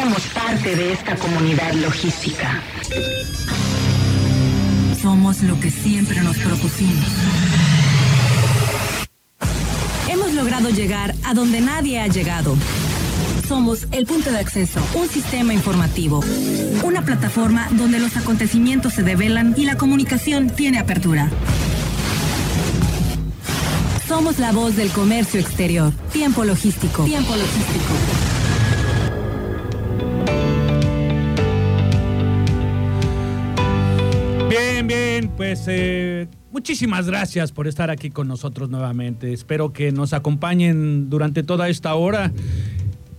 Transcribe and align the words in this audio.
somos 0.00 0.22
parte 0.28 0.76
de 0.76 0.92
esta 0.92 1.16
comunidad 1.16 1.72
logística. 1.72 2.62
Somos 5.02 5.42
lo 5.42 5.58
que 5.58 5.72
siempre 5.72 6.20
nos 6.22 6.36
propusimos. 6.38 7.08
Hemos 10.08 10.34
logrado 10.34 10.70
llegar 10.70 11.16
a 11.24 11.34
donde 11.34 11.60
nadie 11.60 11.98
ha 12.00 12.06
llegado. 12.06 12.56
Somos 13.48 13.88
el 13.90 14.06
punto 14.06 14.30
de 14.30 14.38
acceso, 14.38 14.78
un 14.94 15.08
sistema 15.08 15.52
informativo, 15.52 16.22
una 16.84 17.04
plataforma 17.04 17.66
donde 17.72 17.98
los 17.98 18.16
acontecimientos 18.16 18.92
se 18.92 19.02
develan 19.02 19.54
y 19.56 19.64
la 19.64 19.76
comunicación 19.76 20.48
tiene 20.48 20.78
apertura. 20.78 21.28
Somos 24.06 24.38
la 24.38 24.52
voz 24.52 24.76
del 24.76 24.90
comercio 24.90 25.40
exterior. 25.40 25.92
Tiempo 26.12 26.44
logístico. 26.44 27.02
Tiempo 27.02 27.34
logístico. 27.34 28.37
Bien, 34.88 35.30
pues 35.36 35.64
eh, 35.66 36.28
muchísimas 36.50 37.06
gracias 37.06 37.52
por 37.52 37.68
estar 37.68 37.90
aquí 37.90 38.08
con 38.08 38.26
nosotros 38.26 38.70
nuevamente. 38.70 39.34
Espero 39.34 39.70
que 39.70 39.92
nos 39.92 40.14
acompañen 40.14 41.10
durante 41.10 41.42
toda 41.42 41.68
esta 41.68 41.94
hora. 41.94 42.32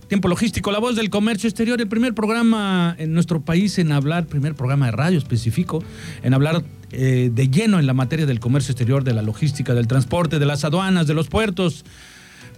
Tiempo 0.08 0.26
Logístico, 0.26 0.72
la 0.72 0.80
voz 0.80 0.96
del 0.96 1.10
comercio 1.10 1.48
exterior, 1.48 1.80
el 1.80 1.86
primer 1.86 2.12
programa 2.12 2.96
en 2.98 3.12
nuestro 3.12 3.42
país 3.42 3.78
en 3.78 3.92
hablar, 3.92 4.26
primer 4.26 4.56
programa 4.56 4.86
de 4.86 4.92
radio 4.92 5.16
específico, 5.16 5.80
en 6.24 6.34
hablar 6.34 6.64
eh, 6.90 7.30
de 7.32 7.48
lleno 7.48 7.78
en 7.78 7.86
la 7.86 7.94
materia 7.94 8.26
del 8.26 8.40
comercio 8.40 8.72
exterior, 8.72 9.04
de 9.04 9.14
la 9.14 9.22
logística, 9.22 9.72
del 9.72 9.86
transporte, 9.86 10.40
de 10.40 10.46
las 10.46 10.64
aduanas, 10.64 11.06
de 11.06 11.14
los 11.14 11.28
puertos. 11.28 11.84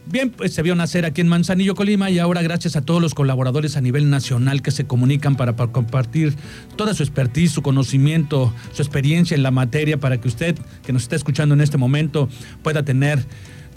Bien, 0.05 0.31
pues 0.31 0.53
se 0.53 0.63
vio 0.63 0.75
nacer 0.75 1.05
aquí 1.05 1.21
en 1.21 1.29
Manzanillo, 1.29 1.77
Colima, 1.77 2.11
y 2.11 2.19
ahora 2.19 2.43
gracias 2.43 2.75
a 2.75 2.83
todos 2.83 3.01
los 3.01 3.15
colaboradores 3.15 3.77
a 3.77 3.81
nivel 3.81 4.11
nacional 4.11 4.61
que 4.61 4.73
se 4.73 4.85
comunican 4.85 5.37
para, 5.37 5.55
para, 5.55 5.71
compartir 5.71 6.35
toda 6.77 6.93
su 6.93 7.05
expertise, 7.05 7.53
su 7.53 7.63
conocimiento, 7.63 8.53
su 8.73 8.83
experiencia 8.83 9.37
en 9.37 9.45
la 9.45 9.53
materia, 9.53 9.99
para 9.99 10.21
que 10.21 10.27
usted, 10.27 10.59
que 10.85 10.93
nos 10.93 11.05
está 11.05 11.15
escuchando 11.15 11.55
en 11.55 11.61
este 11.61 11.79
momento, 11.79 12.29
pueda 12.63 12.85
tener 12.85 13.25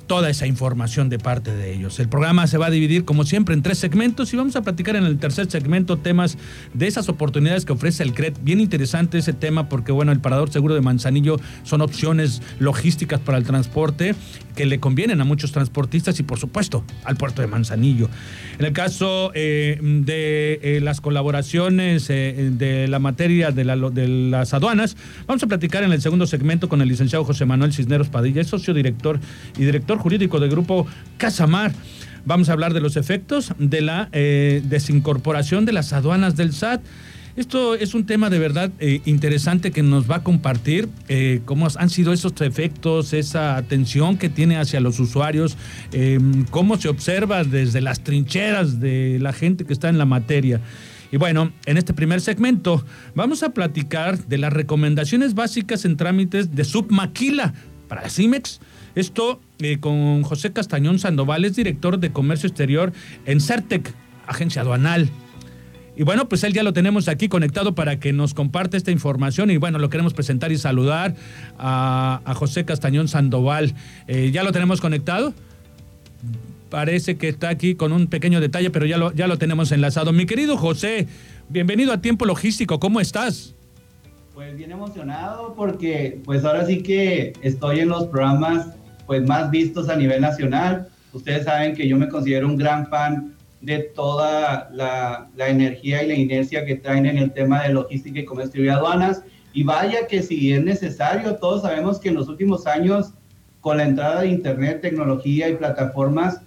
toda 0.07 0.29
esa 0.29 0.47
información 0.47 1.09
de 1.09 1.19
parte 1.19 1.55
de 1.55 1.73
ellos. 1.73 1.99
El 1.99 2.09
programa 2.09 2.47
se 2.47 2.57
va 2.57 2.67
a 2.67 2.69
dividir, 2.69 3.05
como 3.05 3.25
siempre, 3.25 3.55
en 3.55 3.61
tres 3.61 3.77
segmentos 3.77 4.33
y 4.33 4.37
vamos 4.37 4.55
a 4.55 4.61
platicar 4.61 4.95
en 4.95 5.03
el 5.03 5.17
tercer 5.17 5.49
segmento 5.49 5.97
temas 5.97 6.37
de 6.73 6.87
esas 6.87 7.09
oportunidades 7.09 7.65
que 7.65 7.73
ofrece 7.73 8.03
el 8.03 8.13
CRED. 8.13 8.33
Bien 8.41 8.59
interesante 8.59 9.17
ese 9.17 9.33
tema 9.33 9.69
porque, 9.69 9.91
bueno, 9.91 10.11
el 10.11 10.19
Parador 10.19 10.51
Seguro 10.51 10.75
de 10.75 10.81
Manzanillo 10.81 11.39
son 11.63 11.81
opciones 11.81 12.41
logísticas 12.59 13.19
para 13.19 13.37
el 13.37 13.43
transporte 13.43 14.15
que 14.55 14.65
le 14.65 14.79
convienen 14.79 15.21
a 15.21 15.25
muchos 15.25 15.51
transportistas 15.51 16.19
y, 16.19 16.23
por 16.23 16.39
supuesto, 16.39 16.83
al 17.03 17.17
puerto 17.17 17.41
de 17.41 17.47
Manzanillo. 17.47 18.09
En 18.57 18.65
el 18.65 18.73
caso 18.73 19.31
eh, 19.33 19.79
de 19.81 20.59
eh, 20.61 20.79
las 20.81 21.01
colaboraciones 21.01 22.09
eh, 22.09 22.51
de 22.53 22.87
la 22.87 22.99
materia 22.99 23.51
de, 23.51 23.63
de, 23.63 24.07
las 24.07 24.53
aduanas, 24.53 24.95
vamos 25.27 25.43
a 25.43 25.47
platicar 25.47 25.83
en 25.83 25.91
el 25.91 26.01
segundo 26.01 26.25
segmento 26.25 26.69
con 26.69 26.81
el 26.81 26.87
licenciado 26.87 27.25
José 27.25 27.45
Manuel 27.45 27.73
Cisneros 27.73 28.09
Padilla, 28.09 28.41
es 28.41 28.47
socio 28.47 28.73
director 28.73 29.19
y 29.57 29.65
director 29.65 29.94
jurídico 29.97 30.39
del 30.39 30.49
grupo 30.49 30.87
Casamar. 31.17 31.73
Vamos 32.25 32.49
a 32.49 32.53
hablar 32.53 32.73
de 32.73 32.81
los 32.81 32.97
efectos 32.97 33.53
de 33.59 33.81
la 33.81 34.09
desincorporación 34.11 35.65
de 35.65 35.73
las 35.73 35.93
aduanas 35.93 36.35
del 36.35 36.53
SAT. 36.53 36.81
Esto 37.35 37.75
es 37.75 37.93
un 37.93 38.05
tema 38.05 38.29
de 38.29 38.39
verdad 38.39 38.71
eh, 38.79 39.01
interesante 39.03 39.71
que 39.71 39.83
nos 39.83 40.09
va 40.09 40.17
a 40.17 40.23
compartir 40.23 40.87
eh, 41.09 41.41
cómo 41.43 41.67
han 41.75 41.89
sido 41.89 42.13
esos 42.13 42.31
efectos, 42.39 43.11
esa 43.11 43.57
atención 43.57 44.17
que 44.17 44.29
tiene 44.29 44.55
hacia 44.55 44.79
los 44.79 45.01
usuarios, 45.01 45.57
eh, 45.91 46.17
cómo 46.49 46.77
se 46.77 46.87
observa 46.87 47.43
desde 47.43 47.81
las 47.81 48.05
trincheras 48.05 48.79
de 48.79 49.19
la 49.19 49.33
gente 49.33 49.65
que 49.65 49.73
está 49.73 49.89
en 49.89 49.97
la 49.97 50.05
materia. 50.05 50.61
Y 51.11 51.17
bueno, 51.17 51.51
en 51.65 51.75
este 51.77 51.93
primer 51.93 52.21
segmento 52.21 52.85
vamos 53.15 53.43
a 53.43 53.49
platicar 53.49 54.17
de 54.17 54.37
las 54.37 54.53
recomendaciones 54.53 55.33
básicas 55.33 55.83
en 55.83 55.97
trámites 55.97 56.55
de 56.55 56.63
submaquila 56.63 57.53
para 57.89 58.09
CIMEX. 58.09 58.61
Esto 58.95 59.39
con 59.79 60.23
José 60.23 60.51
Castañón 60.53 60.99
Sandoval, 60.99 61.45
es 61.45 61.55
director 61.55 61.99
de 61.99 62.11
Comercio 62.11 62.47
Exterior 62.47 62.93
en 63.25 63.41
CERTEC, 63.41 63.93
agencia 64.27 64.61
aduanal. 64.61 65.09
Y 65.97 66.03
bueno, 66.03 66.27
pues 66.27 66.43
él 66.43 66.53
ya 66.53 66.63
lo 66.63 66.73
tenemos 66.73 67.07
aquí 67.07 67.29
conectado 67.29 67.73
para 67.73 67.99
que 67.99 68.11
nos 68.11 68.33
comparte 68.33 68.75
esta 68.75 68.91
información. 68.91 69.49
Y 69.49 69.57
bueno, 69.57 69.79
lo 69.79 69.89
queremos 69.89 70.13
presentar 70.13 70.51
y 70.51 70.57
saludar 70.57 71.15
a, 71.57 72.21
a 72.25 72.33
José 72.33 72.65
Castañón 72.65 73.07
Sandoval. 73.07 73.73
Eh, 74.07 74.31
¿Ya 74.31 74.43
lo 74.43 74.51
tenemos 74.51 74.81
conectado? 74.81 75.33
Parece 76.69 77.15
que 77.15 77.29
está 77.29 77.49
aquí 77.49 77.75
con 77.75 77.93
un 77.93 78.07
pequeño 78.07 78.41
detalle, 78.41 78.71
pero 78.71 78.85
ya 78.85 78.97
lo, 78.97 79.13
ya 79.13 79.27
lo 79.27 79.37
tenemos 79.37 79.71
enlazado. 79.71 80.11
Mi 80.11 80.25
querido 80.25 80.57
José, 80.57 81.07
bienvenido 81.47 81.93
a 81.93 82.01
Tiempo 82.01 82.25
Logístico. 82.25 82.79
¿Cómo 82.79 82.99
estás? 82.99 83.55
Pues 84.33 84.57
bien 84.57 84.71
emocionado 84.71 85.53
porque 85.55 86.19
pues 86.25 86.43
ahora 86.43 86.65
sí 86.65 86.83
que 86.83 87.31
estoy 87.41 87.79
en 87.79 87.87
los 87.87 88.07
programas 88.07 88.67
pues 89.05 89.25
más 89.25 89.51
vistos 89.51 89.89
a 89.89 89.95
nivel 89.95 90.21
nacional. 90.21 90.87
Ustedes 91.13 91.45
saben 91.45 91.75
que 91.75 91.87
yo 91.87 91.97
me 91.97 92.09
considero 92.09 92.47
un 92.47 92.57
gran 92.57 92.87
fan 92.87 93.33
de 93.61 93.79
toda 93.79 94.69
la, 94.71 95.27
la, 95.35 95.47
energía 95.47 96.03
y 96.03 96.07
la 96.07 96.13
inercia 96.13 96.65
que 96.65 96.75
traen 96.75 97.05
en 97.05 97.17
el 97.17 97.31
tema 97.31 97.63
de 97.63 97.69
logística 97.69 98.19
y 98.19 98.25
comercio 98.25 98.63
y 98.63 98.69
aduanas. 98.69 99.23
Y 99.53 99.63
vaya 99.63 100.07
que 100.07 100.21
si 100.21 100.53
es 100.53 100.63
necesario, 100.63 101.35
todos 101.35 101.63
sabemos 101.63 101.99
que 101.99 102.09
en 102.09 102.15
los 102.15 102.27
últimos 102.27 102.67
años, 102.67 103.13
con 103.61 103.77
la 103.77 103.85
entrada 103.85 104.21
de 104.21 104.27
Internet, 104.27 104.81
tecnología 104.81 105.49
y 105.49 105.55
plataformas, 105.55 106.41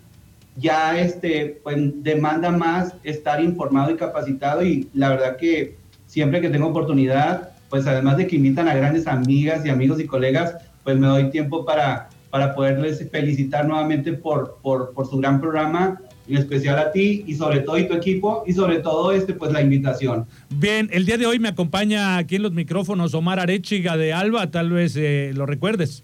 ya 0.58 0.98
este, 0.98 1.60
pues, 1.62 1.76
demanda 2.02 2.50
más 2.50 2.94
estar 3.04 3.42
informado 3.42 3.90
y 3.90 3.96
capacitado. 3.96 4.62
Y 4.62 4.88
la 4.92 5.08
verdad 5.10 5.36
que 5.36 5.76
siempre 6.06 6.40
que 6.40 6.50
tengo 6.50 6.68
oportunidad, 6.68 7.50
pues 7.70 7.86
además 7.86 8.16
de 8.16 8.26
que 8.26 8.36
invitan 8.36 8.68
a 8.68 8.74
grandes 8.74 9.06
amigas 9.06 9.64
y 9.64 9.70
amigos 9.70 10.00
y 10.00 10.06
colegas, 10.06 10.56
pues 10.84 10.98
me 10.98 11.06
doy 11.06 11.30
tiempo 11.30 11.64
para, 11.64 12.08
para 12.30 12.54
poderles 12.54 13.06
felicitar 13.10 13.66
nuevamente 13.66 14.12
por, 14.12 14.58
por, 14.62 14.92
por 14.92 15.08
su 15.08 15.18
gran 15.18 15.40
programa 15.40 16.00
en 16.28 16.36
especial 16.36 16.78
a 16.78 16.92
ti 16.92 17.24
y 17.26 17.34
sobre 17.34 17.60
todo 17.60 17.78
y 17.78 17.88
tu 17.88 17.94
equipo 17.94 18.44
y 18.46 18.52
sobre 18.52 18.80
todo 18.80 19.12
este 19.12 19.32
pues 19.32 19.50
la 19.52 19.62
invitación. 19.62 20.26
Bien, 20.50 20.88
el 20.92 21.06
día 21.06 21.16
de 21.16 21.26
hoy 21.26 21.38
me 21.38 21.48
acompaña 21.48 22.18
aquí 22.18 22.36
en 22.36 22.42
los 22.42 22.52
micrófonos 22.52 23.14
Omar 23.14 23.40
Arechiga 23.40 23.96
de 23.96 24.12
Alba, 24.12 24.50
tal 24.50 24.70
vez 24.70 24.94
eh, 24.96 25.32
lo 25.34 25.46
recuerdes. 25.46 26.02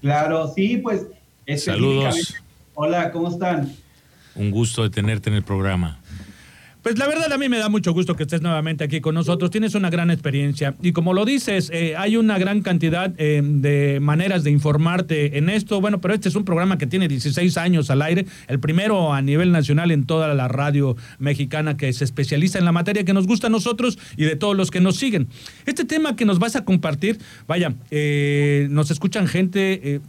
Claro, 0.00 0.52
sí, 0.52 0.78
pues 0.78 1.06
Saludos. 1.56 2.34
Hola, 2.74 3.12
¿cómo 3.12 3.28
están? 3.28 3.72
Un 4.34 4.50
gusto 4.50 4.82
de 4.82 4.90
tenerte 4.90 5.30
en 5.30 5.36
el 5.36 5.44
programa. 5.44 6.00
Pues 6.86 7.00
la 7.00 7.08
verdad 7.08 7.32
a 7.32 7.36
mí 7.36 7.48
me 7.48 7.58
da 7.58 7.68
mucho 7.68 7.92
gusto 7.92 8.14
que 8.14 8.22
estés 8.22 8.42
nuevamente 8.42 8.84
aquí 8.84 9.00
con 9.00 9.16
nosotros. 9.16 9.50
Tienes 9.50 9.74
una 9.74 9.90
gran 9.90 10.08
experiencia 10.12 10.76
y 10.80 10.92
como 10.92 11.14
lo 11.14 11.24
dices, 11.24 11.68
eh, 11.74 11.96
hay 11.98 12.16
una 12.16 12.38
gran 12.38 12.62
cantidad 12.62 13.12
eh, 13.18 13.42
de 13.44 13.98
maneras 13.98 14.44
de 14.44 14.52
informarte 14.52 15.36
en 15.36 15.48
esto. 15.50 15.80
Bueno, 15.80 16.00
pero 16.00 16.14
este 16.14 16.28
es 16.28 16.36
un 16.36 16.44
programa 16.44 16.78
que 16.78 16.86
tiene 16.86 17.08
16 17.08 17.56
años 17.56 17.90
al 17.90 18.02
aire, 18.02 18.26
el 18.46 18.60
primero 18.60 19.12
a 19.12 19.20
nivel 19.20 19.50
nacional 19.50 19.90
en 19.90 20.06
toda 20.06 20.32
la 20.32 20.46
radio 20.46 20.96
mexicana 21.18 21.76
que 21.76 21.92
se 21.92 22.04
especializa 22.04 22.60
en 22.60 22.64
la 22.64 22.70
materia 22.70 23.04
que 23.04 23.12
nos 23.12 23.26
gusta 23.26 23.48
a 23.48 23.50
nosotros 23.50 23.98
y 24.16 24.22
de 24.22 24.36
todos 24.36 24.56
los 24.56 24.70
que 24.70 24.80
nos 24.80 24.94
siguen. 24.94 25.26
Este 25.64 25.86
tema 25.86 26.14
que 26.14 26.24
nos 26.24 26.38
vas 26.38 26.54
a 26.54 26.64
compartir, 26.64 27.18
vaya, 27.48 27.74
eh, 27.90 28.68
nos 28.70 28.92
escuchan 28.92 29.26
gente 29.26 30.00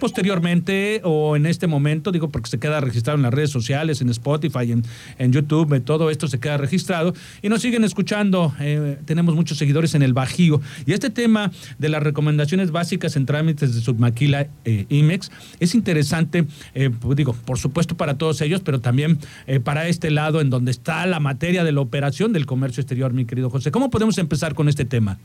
posteriormente 0.00 1.00
o 1.04 1.36
en 1.36 1.46
este 1.46 1.66
momento, 1.66 2.12
digo 2.12 2.28
porque 2.28 2.50
se 2.50 2.58
queda 2.58 2.80
registrado 2.80 3.16
en 3.16 3.22
las 3.22 3.34
redes 3.34 3.50
sociales, 3.50 4.00
en 4.00 4.08
Spotify, 4.10 4.72
en, 4.72 4.82
en 5.18 5.32
YouTube, 5.32 5.82
todo 5.82 6.01
esto 6.10 6.28
se 6.28 6.40
queda 6.40 6.56
registrado 6.56 7.14
y 7.42 7.48
nos 7.48 7.62
siguen 7.62 7.84
escuchando. 7.84 8.54
Eh, 8.60 8.98
tenemos 9.04 9.34
muchos 9.34 9.58
seguidores 9.58 9.94
en 9.94 10.02
el 10.02 10.12
Bajío. 10.12 10.60
Y 10.86 10.92
este 10.92 11.10
tema 11.10 11.50
de 11.78 11.88
las 11.88 12.02
recomendaciones 12.02 12.70
básicas 12.70 13.16
en 13.16 13.26
trámites 13.26 13.74
de 13.74 13.80
submaquila 13.80 14.46
eh, 14.64 14.86
IMEX 14.88 15.30
es 15.60 15.74
interesante, 15.74 16.46
eh, 16.74 16.90
pues 16.90 17.16
digo, 17.16 17.32
por 17.32 17.58
supuesto 17.58 17.96
para 17.96 18.18
todos 18.18 18.40
ellos, 18.40 18.60
pero 18.60 18.80
también 18.80 19.18
para 19.64 19.88
este 19.88 20.10
lado 20.10 20.40
en 20.40 20.50
donde 20.50 20.70
está 20.70 21.06
la 21.06 21.20
materia 21.20 21.64
de 21.64 21.72
la 21.72 21.80
operación 21.80 22.32
del 22.32 22.46
comercio 22.46 22.80
exterior, 22.80 23.12
mi 23.12 23.24
querido 23.24 23.50
José. 23.50 23.70
¿Cómo 23.70 23.90
podemos 23.90 24.18
empezar 24.18 24.54
con 24.54 24.68
este 24.68 24.84
tema? 24.84 25.18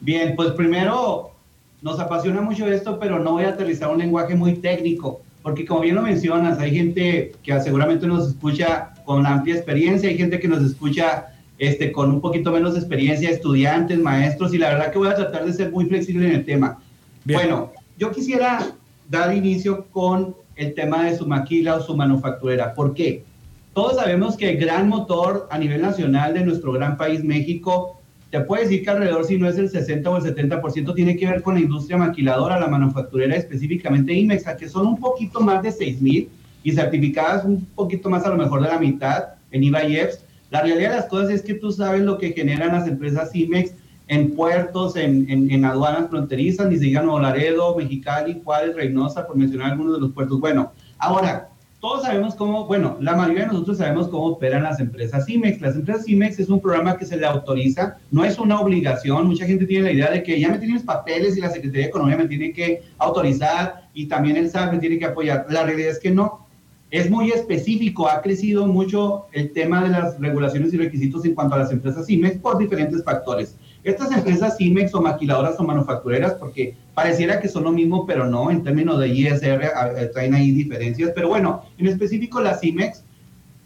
Bien, 0.00 0.34
pues 0.34 0.52
primero 0.52 1.32
nos 1.82 1.98
apasiona 1.98 2.40
mucho 2.40 2.66
esto, 2.66 2.98
pero 2.98 3.18
no 3.18 3.32
voy 3.32 3.44
a 3.44 3.50
aterrizar 3.50 3.90
un 3.90 3.98
lenguaje 3.98 4.34
muy 4.34 4.54
técnico, 4.54 5.22
porque 5.42 5.64
como 5.64 5.80
bien 5.80 5.94
lo 5.94 6.02
mencionas, 6.02 6.58
hay 6.58 6.74
gente 6.74 7.32
que 7.42 7.60
seguramente 7.60 8.06
nos 8.06 8.28
escucha 8.28 8.94
con 9.04 9.26
amplia 9.26 9.54
experiencia, 9.54 10.08
hay 10.08 10.16
gente 10.16 10.38
que 10.38 10.48
nos 10.48 10.62
escucha 10.62 11.28
este, 11.58 11.92
con 11.92 12.10
un 12.10 12.20
poquito 12.20 12.52
menos 12.52 12.76
experiencia, 12.76 13.30
estudiantes, 13.30 13.98
maestros, 13.98 14.54
y 14.54 14.58
la 14.58 14.70
verdad 14.70 14.92
que 14.92 14.98
voy 14.98 15.08
a 15.08 15.14
tratar 15.14 15.44
de 15.44 15.52
ser 15.52 15.70
muy 15.70 15.86
flexible 15.86 16.26
en 16.26 16.34
el 16.36 16.44
tema. 16.44 16.78
Bien. 17.24 17.40
Bueno, 17.40 17.72
yo 17.98 18.10
quisiera 18.12 18.72
dar 19.08 19.34
inicio 19.34 19.86
con 19.90 20.34
el 20.56 20.74
tema 20.74 21.04
de 21.04 21.16
su 21.16 21.26
maquila 21.26 21.76
o 21.76 21.82
su 21.82 21.96
manufacturera. 21.96 22.74
¿Por 22.74 22.94
qué? 22.94 23.24
Todos 23.74 23.96
sabemos 23.96 24.36
que 24.36 24.50
el 24.50 24.56
gran 24.58 24.88
motor 24.88 25.48
a 25.50 25.58
nivel 25.58 25.80
nacional 25.80 26.34
de 26.34 26.44
nuestro 26.44 26.72
gran 26.72 26.96
país, 26.96 27.22
México, 27.24 27.99
te 28.30 28.40
puedo 28.40 28.62
decir 28.62 28.84
que 28.84 28.90
alrededor, 28.90 29.24
si 29.24 29.38
no 29.38 29.48
es 29.48 29.58
el 29.58 29.68
60 29.68 30.08
o 30.08 30.16
el 30.16 30.22
70%, 30.22 30.94
tiene 30.94 31.16
que 31.16 31.26
ver 31.26 31.42
con 31.42 31.54
la 31.54 31.60
industria 31.60 31.96
maquiladora, 31.96 32.60
la 32.60 32.68
manufacturera, 32.68 33.34
específicamente 33.34 34.14
IMEXA, 34.14 34.56
que 34.56 34.68
son 34.68 34.86
un 34.86 34.98
poquito 34.98 35.40
más 35.40 35.62
de 35.62 35.72
6 35.72 36.00
mil 36.00 36.28
y 36.62 36.72
certificadas 36.72 37.44
un 37.44 37.64
poquito 37.74 38.08
más 38.08 38.24
a 38.24 38.28
lo 38.28 38.36
mejor 38.36 38.62
de 38.62 38.68
la 38.68 38.78
mitad 38.78 39.30
en 39.50 39.64
IVA 39.64 39.84
y 39.84 39.96
EPS, 39.96 40.24
La 40.50 40.62
realidad 40.62 40.90
de 40.90 40.96
las 40.96 41.06
cosas 41.06 41.30
es 41.30 41.42
que 41.42 41.54
tú 41.54 41.72
sabes 41.72 42.02
lo 42.02 42.18
que 42.18 42.32
generan 42.32 42.72
las 42.72 42.86
empresas 42.86 43.30
CIMEX 43.32 43.72
en 44.08 44.34
puertos, 44.34 44.96
en, 44.96 45.30
en, 45.30 45.64
aduanas 45.64 46.10
fronterizas, 46.10 46.68
ni 46.68 46.78
siquiera 46.78 47.02
Nuevo 47.02 47.20
Laredo, 47.20 47.76
Mexicali, 47.76 48.40
Juárez, 48.44 48.74
Reynosa, 48.74 49.24
por 49.26 49.36
mencionar 49.36 49.70
algunos 49.70 49.94
de 49.94 50.00
los 50.00 50.12
puertos. 50.12 50.40
Bueno, 50.40 50.72
ahora, 50.98 51.49
todos 51.80 52.02
sabemos 52.02 52.34
cómo, 52.34 52.66
bueno, 52.66 52.98
la 53.00 53.16
mayoría 53.16 53.42
de 53.42 53.48
nosotros 53.48 53.78
sabemos 53.78 54.08
cómo 54.08 54.26
operan 54.26 54.62
las 54.62 54.80
empresas 54.80 55.24
CIMEX. 55.24 55.62
Las 55.62 55.76
empresas 55.76 56.04
CIMEX 56.04 56.38
es 56.38 56.50
un 56.50 56.60
programa 56.60 56.98
que 56.98 57.06
se 57.06 57.16
le 57.16 57.24
autoriza, 57.24 57.96
no 58.10 58.22
es 58.22 58.38
una 58.38 58.60
obligación. 58.60 59.26
Mucha 59.26 59.46
gente 59.46 59.64
tiene 59.64 59.84
la 59.84 59.92
idea 59.92 60.10
de 60.10 60.22
que 60.22 60.38
ya 60.38 60.50
me 60.50 60.58
tienen 60.58 60.76
los 60.76 60.84
papeles 60.84 61.38
y 61.38 61.40
la 61.40 61.48
Secretaría 61.48 61.84
de 61.84 61.88
Economía 61.88 62.18
me 62.18 62.28
tiene 62.28 62.52
que 62.52 62.82
autorizar 62.98 63.88
y 63.94 64.06
también 64.06 64.36
el 64.36 64.50
SAT 64.50 64.72
me 64.72 64.78
tiene 64.78 64.98
que 64.98 65.06
apoyar. 65.06 65.46
La 65.48 65.64
realidad 65.64 65.90
es 65.90 65.98
que 65.98 66.10
no. 66.10 66.46
Es 66.90 67.08
muy 67.08 67.30
específico, 67.30 68.08
ha 68.08 68.20
crecido 68.20 68.66
mucho 68.66 69.26
el 69.32 69.52
tema 69.52 69.82
de 69.82 69.90
las 69.90 70.20
regulaciones 70.20 70.74
y 70.74 70.76
requisitos 70.76 71.24
en 71.24 71.34
cuanto 71.34 71.54
a 71.54 71.58
las 71.58 71.72
empresas 71.72 72.04
CIMEX 72.06 72.38
por 72.38 72.58
diferentes 72.58 73.02
factores. 73.04 73.56
Estas 73.84 74.12
empresas 74.12 74.58
CIMEX 74.58 74.94
o 74.94 75.00
maquiladoras 75.00 75.58
o 75.58 75.62
manufactureras, 75.62 76.34
porque 76.34 76.74
pareciera 77.02 77.40
que 77.40 77.48
son 77.48 77.64
lo 77.64 77.72
mismo, 77.72 78.04
pero 78.04 78.26
no, 78.26 78.50
en 78.50 78.62
términos 78.62 79.00
de 79.00 79.08
ISR 79.08 79.64
eh, 79.96 80.10
traen 80.12 80.34
ahí 80.34 80.50
diferencias. 80.50 81.12
Pero 81.14 81.28
bueno, 81.28 81.62
en 81.78 81.86
específico 81.86 82.42
las 82.42 82.60
CIMEX, 82.60 83.04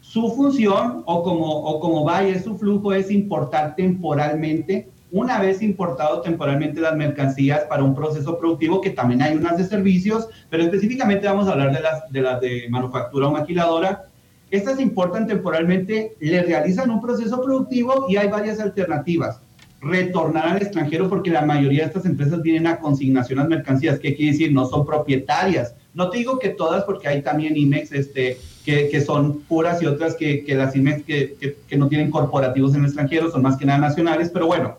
su 0.00 0.31
función 0.36 1.02
o 1.04 1.22
como, 1.25 1.46
o 1.46 1.81
como 1.81 2.04
vaya 2.04 2.40
su 2.40 2.56
flujo 2.56 2.92
es 2.92 3.10
importar 3.10 3.75
temporalmente, 3.75 4.88
una 5.10 5.40
vez 5.40 5.62
importado 5.62 6.20
temporalmente 6.20 6.81
las 6.81 6.94
mercancías 6.96 7.62
para 7.64 7.82
un 7.82 7.96
proceso 7.96 8.38
productivo, 8.38 8.81
que 8.81 8.90
también 8.90 9.20
hay 9.20 9.34
unas 9.34 9.56
de 9.56 9.64
servicios, 9.64 10.28
pero 10.48 10.62
específicamente 10.62 11.26
vamos 11.26 11.48
a 11.48 11.52
hablar 11.52 11.75
de 11.75 11.81
las 11.81 12.12
de, 12.12 12.20
las 12.20 12.40
de 12.40 12.69
manufactura 12.70 13.26
o 13.28 13.32
maquiladora. 13.32 14.04
Estas 14.50 14.78
importan 14.78 15.26
temporalmente, 15.26 16.14
le 16.20 16.40
realizan 16.42 16.88
un 16.90 17.00
proceso 17.00 17.42
productivo 17.42 18.06
y 18.08 18.16
hay 18.16 18.28
varias 18.28 18.60
alternativas 18.60 19.40
retornar 19.84 20.48
al 20.48 20.62
extranjero 20.62 21.08
porque 21.08 21.31
la 21.31 21.44
mayoría 21.44 21.82
de 21.82 21.88
estas 21.88 22.06
empresas 22.06 22.42
vienen 22.42 22.66
a 22.66 22.78
consignación 22.78 23.38
las 23.38 23.48
mercancías. 23.48 23.98
¿Qué 23.98 24.14
quiere 24.14 24.32
decir? 24.32 24.52
No 24.52 24.66
son 24.66 24.86
propietarias. 24.86 25.75
No 25.92 26.10
te 26.10 26.19
digo 26.19 26.38
que 26.38 26.48
todas, 26.48 26.84
porque 26.84 27.08
hay 27.08 27.22
también 27.22 27.56
IMEX 27.56 27.92
este, 27.92 28.38
que, 28.64 28.88
que 28.88 29.00
son 29.00 29.40
puras 29.40 29.82
y 29.82 29.86
otras 29.86 30.14
que, 30.14 30.44
que 30.44 30.54
las 30.54 30.75
IMEX 30.75 31.04
que, 31.04 31.56
que, 31.69 31.76
no 31.76 31.88
tienen 31.88 32.10
corporativos 32.10 32.72
en 32.75 32.81
el 32.81 32.86
extranjero, 32.86 33.31
son 33.31 33.42
más 33.42 33.56
que 33.56 33.66
nada 33.66 33.78
nacionales. 33.78 34.31
Pero 34.31 34.46
bueno, 34.46 34.78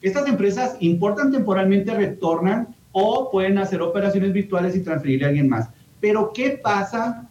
estas 0.00 0.28
empresas 0.28 0.76
importan 0.80 1.32
temporalmente, 1.32 1.92
retornan 1.92 2.68
o 2.92 3.30
pueden 3.30 3.58
hacer 3.58 3.82
operaciones 3.82 4.32
virtuales 4.32 4.76
y 4.76 4.80
transferirle 4.80 5.26
a 5.26 5.28
alguien 5.28 5.48
más. 5.48 5.68
Pero 6.00 6.32
¿qué 6.32 6.50
pasa? 6.62 7.28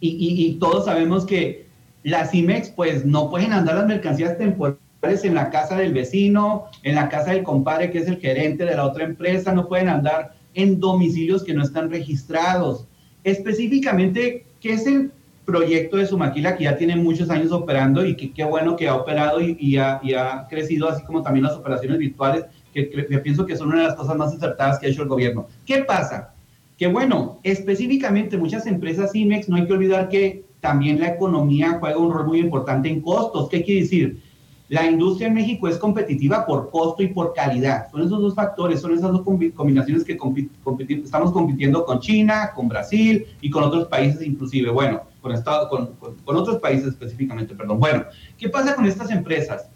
Y, 0.00 0.10
y, 0.10 0.46
y 0.46 0.54
todos 0.58 0.84
sabemos 0.84 1.24
que 1.24 1.66
las 2.04 2.32
IMEX 2.34 2.68
pues 2.68 3.04
no 3.04 3.30
pueden 3.30 3.52
andar 3.52 3.76
las 3.76 3.86
mercancías 3.86 4.38
temporales 4.38 4.87
en 5.02 5.34
la 5.34 5.50
casa 5.50 5.76
del 5.76 5.92
vecino, 5.92 6.66
en 6.82 6.96
la 6.96 7.08
casa 7.08 7.32
del 7.32 7.44
compadre 7.44 7.90
que 7.90 7.98
es 7.98 8.08
el 8.08 8.18
gerente 8.18 8.64
de 8.64 8.76
la 8.76 8.84
otra 8.84 9.04
empresa, 9.04 9.52
no 9.52 9.68
pueden 9.68 9.88
andar 9.88 10.34
en 10.54 10.80
domicilios 10.80 11.44
que 11.44 11.54
no 11.54 11.62
están 11.62 11.90
registrados. 11.90 12.86
Específicamente, 13.22 14.44
¿qué 14.60 14.72
es 14.72 14.86
el 14.86 15.12
proyecto 15.44 15.96
de 15.96 16.06
Sumaquila 16.06 16.56
que 16.56 16.64
ya 16.64 16.76
tiene 16.76 16.96
muchos 16.96 17.30
años 17.30 17.52
operando 17.52 18.04
y 18.04 18.16
que 18.16 18.32
qué 18.32 18.44
bueno 18.44 18.76
que 18.76 18.88
ha 18.88 18.96
operado 18.96 19.40
y, 19.40 19.76
ha, 19.76 20.46
crecido, 20.50 20.88
así 20.88 21.04
como 21.04 21.22
también 21.22 21.44
las 21.44 21.54
operaciones 21.54 21.98
virtuales, 21.98 22.44
que, 22.74 22.90
que 22.90 23.18
pienso 23.18 23.46
que 23.46 23.56
son 23.56 23.68
una 23.68 23.78
de 23.78 23.88
las 23.88 23.94
cosas 23.94 24.16
más 24.16 24.34
acertadas 24.34 24.78
que 24.78 24.86
ha 24.86 24.90
hecho 24.90 25.02
el 25.02 25.08
gobierno. 25.08 25.46
¿Qué 25.64 25.84
pasa? 25.84 26.34
Que 26.76 26.86
bueno, 26.86 27.38
específicamente 27.44 28.36
muchas 28.36 28.66
empresas 28.66 29.14
IMEX, 29.14 29.48
no 29.48 29.56
hay 29.56 29.66
que 29.66 29.72
olvidar 29.72 30.08
que 30.08 30.44
también 30.60 31.00
la 31.00 31.08
economía 31.08 31.78
juega 31.80 31.96
un 31.96 32.12
rol 32.12 32.26
muy 32.26 32.40
importante 32.40 32.88
en 32.88 33.00
costos. 33.00 33.48
¿Qué 33.48 33.62
quiere 33.62 33.82
decir? 33.82 34.20
La 34.68 34.86
industria 34.86 35.28
en 35.28 35.34
México 35.34 35.66
es 35.66 35.78
competitiva 35.78 36.44
por 36.44 36.70
costo 36.70 37.02
y 37.02 37.08
por 37.08 37.32
calidad. 37.32 37.90
Son 37.90 38.02
esos 38.02 38.20
dos 38.20 38.34
factores, 38.34 38.80
son 38.80 38.92
esas 38.92 39.12
dos 39.12 39.22
combinaciones 39.22 40.04
que 40.04 40.18
estamos 41.02 41.32
compitiendo 41.32 41.86
con 41.86 42.00
China, 42.00 42.52
con 42.54 42.68
Brasil 42.68 43.26
y 43.40 43.48
con 43.48 43.64
otros 43.64 43.88
países 43.88 44.26
inclusive. 44.26 44.70
Bueno, 44.70 45.02
con, 45.70 46.36
otros 46.36 46.58
países 46.58 46.88
específicamente, 46.88 47.54
perdón. 47.54 47.80
Bueno, 47.80 48.04
¿qué 48.36 48.48
pasa 48.48 48.74
con 48.74 48.86
estas 48.86 49.10
empresas? 49.10 49.68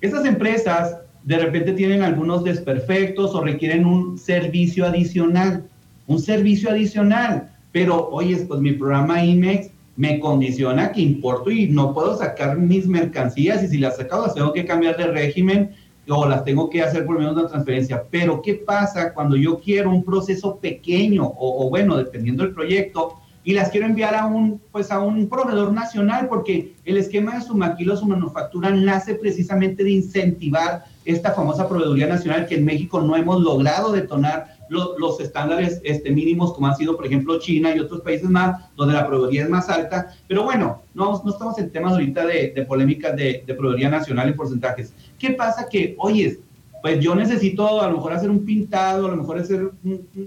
Estas 0.00 0.24
empresas 0.24 0.96
de 1.24 1.38
repente 1.38 1.72
tienen 1.74 2.02
algunos 2.02 2.42
desperfectos 2.42 3.34
o 3.34 3.42
requieren 3.42 3.84
un 3.84 4.18
servicio 4.18 4.86
adicional, 4.86 5.68
un 6.06 6.18
servicio 6.18 6.70
adicional. 6.70 7.50
Pero, 7.72 8.08
oye, 8.08 8.36
pues 8.48 8.60
mi 8.60 8.72
programa 8.72 9.22
IMEX 9.22 9.70
me 10.00 10.18
condiciona 10.18 10.92
que 10.92 11.02
importo 11.02 11.50
y 11.50 11.68
no 11.68 11.92
puedo 11.92 12.16
sacar 12.16 12.56
mis 12.56 12.86
mercancías 12.86 13.62
y 13.62 13.68
si 13.68 13.76
las 13.76 13.98
saco 13.98 14.22
las 14.22 14.34
tengo 14.34 14.50
que 14.50 14.64
cambiar 14.64 14.96
de 14.96 15.08
régimen 15.08 15.72
o 16.08 16.26
las 16.26 16.42
tengo 16.42 16.70
que 16.70 16.80
hacer 16.80 17.04
por 17.04 17.18
menos 17.18 17.36
una 17.36 17.48
transferencia. 17.48 18.04
Pero 18.10 18.40
¿qué 18.40 18.54
pasa 18.54 19.12
cuando 19.12 19.36
yo 19.36 19.60
quiero 19.60 19.90
un 19.90 20.02
proceso 20.02 20.56
pequeño 20.56 21.30
o, 21.36 21.68
bueno, 21.68 21.98
dependiendo 21.98 22.42
del 22.42 22.54
proyecto 22.54 23.20
y 23.44 23.52
las 23.52 23.68
quiero 23.68 23.84
enviar 23.84 24.14
a 24.14 24.24
un 24.24 24.58
pues 24.72 24.90
a 24.90 25.00
un 25.00 25.28
proveedor 25.28 25.70
nacional 25.70 26.28
porque 26.28 26.72
el 26.86 26.96
esquema 26.96 27.34
de 27.34 27.42
su 27.42 27.54
maquilo, 27.54 27.94
su 27.94 28.06
manufactura 28.06 28.70
nace 28.70 29.16
precisamente 29.16 29.84
de 29.84 29.90
incentivar 29.90 30.84
esta 31.04 31.32
famosa 31.32 31.68
proveeduría 31.68 32.06
nacional 32.06 32.46
que 32.46 32.54
en 32.54 32.64
México 32.64 33.02
no 33.02 33.16
hemos 33.16 33.42
logrado 33.42 33.92
detonar 33.92 34.59
los, 34.70 35.20
estándares 35.20 35.80
este, 35.84 36.10
mínimos 36.10 36.54
como 36.54 36.68
han 36.68 36.76
sido, 36.76 36.96
por 36.96 37.04
ejemplo, 37.04 37.38
China 37.38 37.74
y 37.74 37.80
otros 37.80 38.00
países 38.00 38.30
más, 38.30 38.72
donde 38.76 38.94
la 38.94 39.06
proveeduría 39.06 39.42
es 39.42 39.50
más 39.50 39.68
alta. 39.68 40.14
Pero 40.26 40.44
bueno, 40.44 40.82
no, 40.94 41.20
no 41.22 41.30
estamos 41.30 41.58
en 41.58 41.70
temas 41.70 41.92
ahorita 41.92 42.24
de, 42.24 42.52
de 42.54 42.62
polémicas 42.64 43.14
de, 43.16 43.44
de 43.46 43.54
proveeduría 43.54 43.90
nacional 43.90 44.30
y 44.30 44.32
porcentajes. 44.32 44.94
¿Qué 45.18 45.30
pasa? 45.32 45.68
Que, 45.68 45.94
oye, 45.98 46.38
pues 46.82 47.00
yo 47.00 47.14
necesito 47.14 47.82
a 47.82 47.88
lo 47.88 47.96
mejor 47.96 48.12
hacer 48.12 48.30
un 48.30 48.44
pintado, 48.44 49.06
a 49.06 49.10
lo 49.10 49.16
mejor 49.16 49.38
hacer 49.38 49.70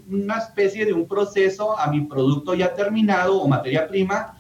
una 0.09 0.37
especie 0.37 0.85
de 0.85 0.93
un 0.93 1.07
proceso 1.07 1.77
a 1.79 1.89
mi 1.89 2.01
producto 2.01 2.53
ya 2.53 2.73
terminado 2.73 3.41
o 3.41 3.47
materia 3.47 3.87
prima 3.87 4.37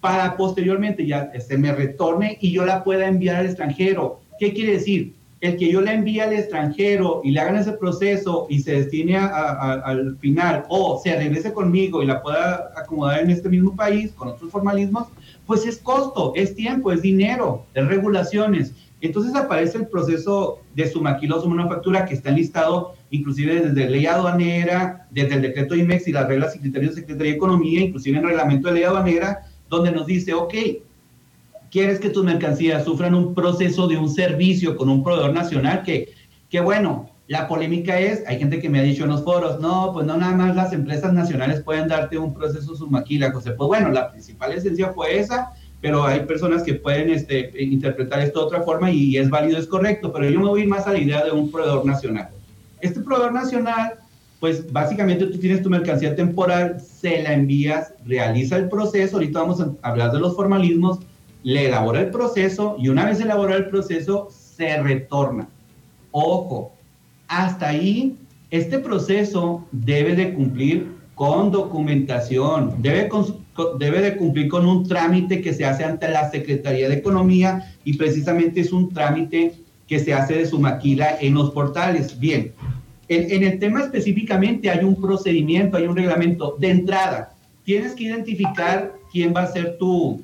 para 0.00 0.36
posteriormente 0.36 1.06
ya 1.06 1.30
se 1.30 1.38
este, 1.38 1.58
me 1.58 1.72
retorne 1.72 2.36
y 2.40 2.50
yo 2.50 2.66
la 2.66 2.82
pueda 2.82 3.06
enviar 3.06 3.36
al 3.36 3.46
extranjero. 3.46 4.20
¿Qué 4.38 4.52
quiere 4.52 4.72
decir? 4.72 5.14
El 5.42 5.56
que 5.56 5.72
yo 5.72 5.80
le 5.80 5.92
envíe 5.92 6.20
al 6.20 6.32
extranjero 6.32 7.20
y 7.24 7.32
le 7.32 7.40
hagan 7.40 7.56
ese 7.56 7.72
proceso 7.72 8.46
y 8.48 8.60
se 8.60 8.76
destine 8.76 9.16
al 9.16 10.16
final 10.18 10.64
o 10.68 11.00
se 11.02 11.16
regrese 11.16 11.52
conmigo 11.52 12.00
y 12.00 12.06
la 12.06 12.22
pueda 12.22 12.72
acomodar 12.76 13.20
en 13.20 13.30
este 13.30 13.48
mismo 13.48 13.74
país 13.74 14.12
con 14.12 14.28
otros 14.28 14.52
formalismos, 14.52 15.08
pues 15.44 15.66
es 15.66 15.78
costo, 15.78 16.32
es 16.36 16.54
tiempo, 16.54 16.92
es 16.92 17.02
dinero, 17.02 17.66
es 17.74 17.84
regulaciones. 17.88 18.72
Entonces 19.00 19.34
aparece 19.34 19.78
el 19.78 19.88
proceso 19.88 20.60
de 20.76 20.88
su 20.88 21.02
maquila 21.02 21.34
o 21.34 21.42
su 21.42 21.48
manufactura 21.48 22.04
que 22.06 22.14
está 22.14 22.30
enlistado 22.30 22.94
inclusive 23.10 23.62
desde 23.62 23.90
ley 23.90 24.06
aduanera, 24.06 25.08
desde 25.10 25.34
el 25.34 25.42
decreto 25.42 25.74
IMEX 25.74 26.06
y 26.06 26.12
las 26.12 26.28
reglas 26.28 26.54
y 26.54 26.60
criterios 26.60 26.94
de 26.94 27.00
Secretaría 27.00 27.32
de 27.32 27.36
Economía, 27.36 27.80
inclusive 27.80 28.16
en 28.16 28.24
reglamento 28.24 28.68
de 28.68 28.74
ley 28.74 28.84
aduanera, 28.84 29.40
donde 29.68 29.90
nos 29.90 30.06
dice, 30.06 30.34
ok, 30.34 30.54
quieres 31.72 31.98
que 31.98 32.10
tus 32.10 32.22
mercancías 32.22 32.84
sufran 32.84 33.14
un 33.14 33.34
proceso 33.34 33.88
de 33.88 33.96
un 33.96 34.10
servicio 34.10 34.76
con 34.76 34.90
un 34.90 35.02
proveedor 35.02 35.32
nacional 35.32 35.82
que, 35.82 36.12
que 36.50 36.60
bueno, 36.60 37.08
la 37.28 37.48
polémica 37.48 37.98
es, 37.98 38.22
hay 38.26 38.38
gente 38.38 38.60
que 38.60 38.68
me 38.68 38.78
ha 38.78 38.82
dicho 38.82 39.04
en 39.04 39.10
los 39.10 39.24
foros, 39.24 39.58
no, 39.58 39.90
pues 39.94 40.04
no 40.04 40.18
nada 40.18 40.36
más 40.36 40.54
las 40.54 40.74
empresas 40.74 41.14
nacionales 41.14 41.62
pueden 41.62 41.88
darte 41.88 42.18
un 42.18 42.34
proceso 42.34 42.76
sumaquila, 42.76 43.32
José. 43.32 43.52
Pues 43.52 43.68
bueno, 43.68 43.90
la 43.90 44.10
principal 44.10 44.52
esencia 44.52 44.92
fue 44.92 45.18
esa, 45.18 45.52
pero 45.80 46.04
hay 46.04 46.20
personas 46.20 46.62
que 46.62 46.74
pueden 46.74 47.08
este, 47.10 47.50
interpretar 47.62 48.20
esto 48.20 48.40
de 48.40 48.46
otra 48.46 48.62
forma 48.62 48.90
y 48.90 49.16
es 49.16 49.30
válido, 49.30 49.58
es 49.58 49.66
correcto, 49.66 50.12
pero 50.12 50.28
yo 50.28 50.40
me 50.40 50.48
voy 50.48 50.66
más 50.66 50.86
a 50.86 50.92
la 50.92 50.98
idea 50.98 51.24
de 51.24 51.30
un 51.30 51.50
proveedor 51.50 51.86
nacional. 51.86 52.28
Este 52.82 53.00
proveedor 53.00 53.32
nacional, 53.32 53.94
pues 54.38 54.70
básicamente 54.70 55.24
tú 55.24 55.38
tienes 55.38 55.62
tu 55.62 55.70
mercancía 55.70 56.14
temporal, 56.14 56.80
se 56.80 57.22
la 57.22 57.32
envías, 57.32 57.94
realiza 58.04 58.56
el 58.56 58.68
proceso, 58.68 59.16
ahorita 59.16 59.40
vamos 59.40 59.60
a 59.62 59.72
hablar 59.80 60.12
de 60.12 60.20
los 60.20 60.36
formalismos, 60.36 60.98
le 61.42 61.66
elabora 61.66 62.00
el 62.00 62.10
proceso 62.10 62.76
y 62.78 62.88
una 62.88 63.06
vez 63.06 63.20
elaborado 63.20 63.58
el 63.58 63.68
proceso 63.68 64.28
se 64.30 64.80
retorna. 64.82 65.48
Ojo, 66.10 66.72
hasta 67.28 67.68
ahí 67.68 68.16
este 68.50 68.78
proceso 68.78 69.66
debe 69.72 70.14
de 70.14 70.34
cumplir 70.34 70.92
con 71.14 71.50
documentación, 71.50 72.74
debe, 72.82 73.08
de 74.00 74.16
cumplir 74.16 74.48
con 74.48 74.66
un 74.66 74.86
trámite 74.86 75.40
que 75.40 75.52
se 75.54 75.64
hace 75.64 75.84
ante 75.84 76.08
la 76.08 76.30
Secretaría 76.30 76.88
de 76.88 76.96
Economía 76.96 77.74
y 77.84 77.96
precisamente 77.96 78.60
es 78.60 78.72
un 78.72 78.92
trámite 78.92 79.54
que 79.86 79.98
se 79.98 80.14
hace 80.14 80.34
de 80.34 80.46
su 80.46 80.58
maquila 80.58 81.16
en 81.20 81.34
los 81.34 81.50
portales. 81.50 82.18
Bien, 82.18 82.52
en, 83.08 83.30
en 83.30 83.52
el 83.52 83.58
tema 83.58 83.82
específicamente 83.82 84.70
hay 84.70 84.84
un 84.84 85.00
procedimiento, 85.00 85.76
hay 85.76 85.86
un 85.86 85.96
reglamento 85.96 86.56
de 86.58 86.70
entrada. 86.70 87.34
Tienes 87.64 87.94
que 87.94 88.04
identificar 88.04 88.94
quién 89.12 89.32
va 89.34 89.42
a 89.42 89.52
ser 89.52 89.76
tu, 89.78 90.22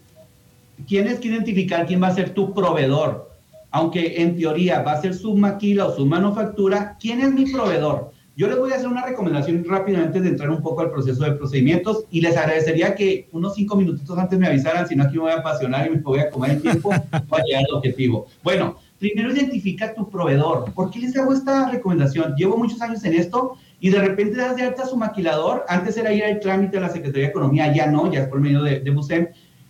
tienes 0.87 1.19
que 1.19 1.29
identificar 1.29 1.87
quién 1.87 2.03
va 2.03 2.09
a 2.09 2.15
ser 2.15 2.31
tu 2.31 2.55
proveedor. 2.55 3.29
Aunque 3.71 4.23
en 4.23 4.37
teoría 4.37 4.83
va 4.83 4.93
a 4.93 5.01
ser 5.01 5.15
su 5.15 5.35
maquila 5.35 5.87
o 5.87 5.95
su 5.95 6.07
manufactura, 6.07 6.97
¿quién 6.99 7.21
es 7.21 7.33
mi 7.33 7.51
proveedor? 7.51 8.13
Yo 8.39 8.47
les 8.47 8.57
voy 8.57 8.71
a 8.71 8.77
hacer 8.77 8.87
una 8.87 9.05
recomendación 9.05 9.65
rápidamente 9.69 10.21
de 10.21 10.29
entrar 10.29 10.49
un 10.49 10.63
poco 10.63 10.81
al 10.81 10.93
proceso 10.93 11.25
de 11.25 11.33
procedimientos 11.33 12.05
y 12.09 12.21
les 12.21 12.37
agradecería 12.37 12.95
que 12.95 13.29
unos 13.33 13.57
cinco 13.57 13.75
minutitos 13.75 14.17
antes 14.17 14.39
me 14.39 14.47
avisaran, 14.47 14.87
si 14.87 14.95
no 14.95 15.03
aquí 15.03 15.17
me 15.17 15.23
voy 15.23 15.33
a 15.33 15.39
apasionar 15.39 15.89
y 15.89 15.91
me 15.91 15.97
voy 15.97 16.21
a 16.21 16.31
comer 16.31 16.53
el 16.53 16.63
tiempo 16.63 16.91
para 17.29 17.43
llegar 17.43 17.65
al 17.69 17.75
objetivo. 17.75 18.29
Bueno, 18.45 18.77
primero 19.01 19.33
identifica 19.33 19.93
tu 19.93 20.09
proveedor. 20.09 20.73
¿Por 20.73 20.89
qué 20.93 21.01
les 21.01 21.17
hago 21.17 21.33
esta 21.33 21.69
recomendación? 21.69 22.37
Llevo 22.37 22.57
muchos 22.57 22.81
años 22.81 23.03
en 23.03 23.15
esto 23.15 23.57
y 23.81 23.91
de 23.91 23.99
repente 23.99 24.37
das 24.37 24.55
de 24.55 24.63
alta 24.63 24.85
a 24.85 24.87
su 24.87 24.97
maquilador. 24.97 25.65
Antes 25.69 25.97
era 25.97 26.13
ir 26.13 26.23
al 26.23 26.39
trámite 26.39 26.79
a 26.79 26.83
la 26.83 26.91
Secretaría 26.91 27.25
de 27.25 27.31
Economía, 27.31 27.75
ya 27.75 27.89
no, 27.89 28.09
ya 28.13 28.21
es 28.21 28.29
por 28.29 28.41
medio 28.41 28.63
de, 28.63 28.79
de 28.79 28.91
BUSEM. 28.93 29.29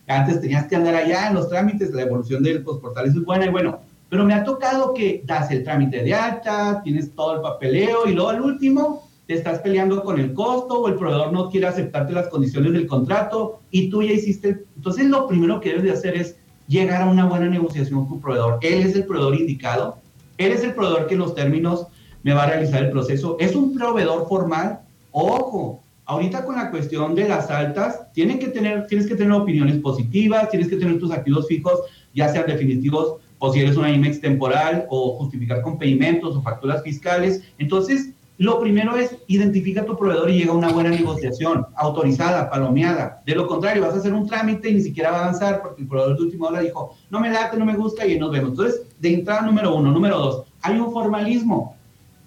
Antes 0.09 0.41
tenías 0.41 0.67
que 0.67 0.77
andar 0.77 0.95
allá 0.95 1.29
en 1.29 1.35
los 1.35 1.49
trámites, 1.49 1.93
la 1.93 2.03
evolución 2.03 2.43
del 2.43 2.63
postportal 2.63 3.07
es 3.07 3.25
buena 3.25 3.47
y 3.47 3.51
bueno, 3.51 3.81
pero 4.09 4.25
me 4.25 4.35
ha 4.35 4.43
tocado 4.43 4.95
que 4.95 5.23
das 5.27 5.51
el 5.51 5.63
trámite 5.63 6.03
de 6.03 6.15
alta, 6.15 6.81
tienes 6.83 7.15
todo 7.15 7.37
el 7.37 7.41
papeleo 7.43 8.07
y 8.07 8.13
luego 8.13 8.31
al 8.31 8.41
último 8.41 9.07
te 9.27 9.35
estás 9.35 9.59
peleando 9.59 10.03
con 10.03 10.19
el 10.19 10.33
costo 10.33 10.81
o 10.81 10.89
el 10.89 10.95
proveedor 10.95 11.31
no 11.31 11.51
quiere 11.51 11.67
aceptarte 11.67 12.15
las 12.15 12.29
condiciones 12.29 12.73
del 12.73 12.87
contrato 12.87 13.61
y 13.71 13.91
tú 13.91 14.03
ya 14.03 14.13
hiciste. 14.13 14.65
Entonces 14.77 15.05
lo 15.07 15.29
primero 15.29 15.61
que 15.61 15.69
debes 15.69 15.85
de 15.85 15.93
hacer 15.93 16.17
es 16.17 16.37
llegar 16.67 17.03
a 17.03 17.07
una 17.07 17.27
buena 17.27 17.47
negociación 17.47 18.07
con 18.07 18.17
tu 18.17 18.21
proveedor. 18.23 18.59
Él 18.63 18.81
es 18.81 18.97
el 18.97 19.05
proveedor 19.05 19.35
indicado, 19.35 19.99
él 20.39 20.53
es 20.53 20.65
el 20.65 20.75
proveedor 20.75 21.07
que 21.07 21.15
en 21.15 21.21
los 21.21 21.35
términos 21.35 21.87
me 22.23 22.33
va 22.33 22.45
a 22.45 22.47
realizar 22.47 22.83
el 22.83 22.91
proceso. 22.91 23.37
Es 23.39 23.55
un 23.55 23.75
proveedor 23.75 24.27
formal. 24.27 24.81
Ojo, 25.11 25.83
ahorita 26.09 26.45
con 26.45 26.57
la 26.57 26.71
cuestión 26.71 27.15
de 27.15 27.29
las 27.29 27.51
altas, 27.51 28.11
tienes 28.15 28.39
que 28.39 28.49
tener, 28.49 28.87
tienes 28.87 29.07
que 29.07 29.15
tener 29.15 29.33
opiniones 29.33 29.77
positivas, 29.77 30.49
tienes 30.49 30.69
que 30.69 30.77
tener 30.77 30.99
tus 30.99 31.13
activos 31.13 31.47
fijos, 31.47 31.81
ya 32.15 32.29
sean 32.31 32.47
definitivos 32.47 33.17
o 33.39 33.53
si 33.53 33.61
eres 33.61 33.77
una 33.77 33.93
IMEX 33.93 34.21
temporal 34.21 34.87
o 34.89 35.19
justificar 35.19 35.61
con 35.61 35.79
pedimentos 35.79 36.35
o 36.35 36.43
facturas 36.43 36.83
fiscales. 36.83 37.43
Entonces, 37.59 38.15
lo 38.39 38.59
primero 38.59 38.97
es 38.97 39.17
identifica 39.27 39.83
a 39.83 39.85
tu 39.85 39.99
proveedor 39.99 40.31
y 40.31 40.39
llega 40.39 40.53
a 40.53 40.57
una 40.57 40.73
buena 40.73 40.89
negociación, 40.89 41.67
autorizada, 41.77 42.49
palomeada. 42.49 43.23
De 43.27 43.35
lo 43.35 43.47
contrario, 43.47 43.83
vas 43.83 43.95
a 43.95 43.99
hacer 43.99 44.15
un 44.15 44.27
trámite 44.27 44.71
y 44.71 44.75
ni 44.77 44.81
siquiera 44.81 45.11
va 45.11 45.19
a 45.19 45.23
avanzar 45.25 45.61
porque 45.61 45.83
el 45.83 45.89
proveedor 45.89 46.17
de 46.17 46.23
última 46.25 46.49
hora 46.49 46.61
dijo, 46.61 46.97
no 47.11 47.21
me 47.21 47.31
late, 47.31 47.59
no 47.59 47.67
me 47.67 47.77
gusta 47.77 48.07
y 48.07 48.19
nos 48.19 48.33
vemos. 48.33 48.53
Entonces, 48.53 48.81
de 48.99 49.13
entrada 49.13 49.43
número 49.43 49.77
uno. 49.77 49.93
Número 49.93 50.17
dos, 50.17 50.45
hay 50.63 50.81
un 50.81 50.91
formalismo. 50.91 51.77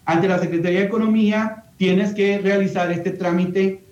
Ante 0.05 0.27
la 0.27 0.37
Secretaría 0.37 0.81
de 0.81 0.85
Economía 0.85 1.60
tienes 1.81 2.13
que 2.13 2.37
realizar 2.37 2.91
este 2.91 3.09
trámite 3.09 3.83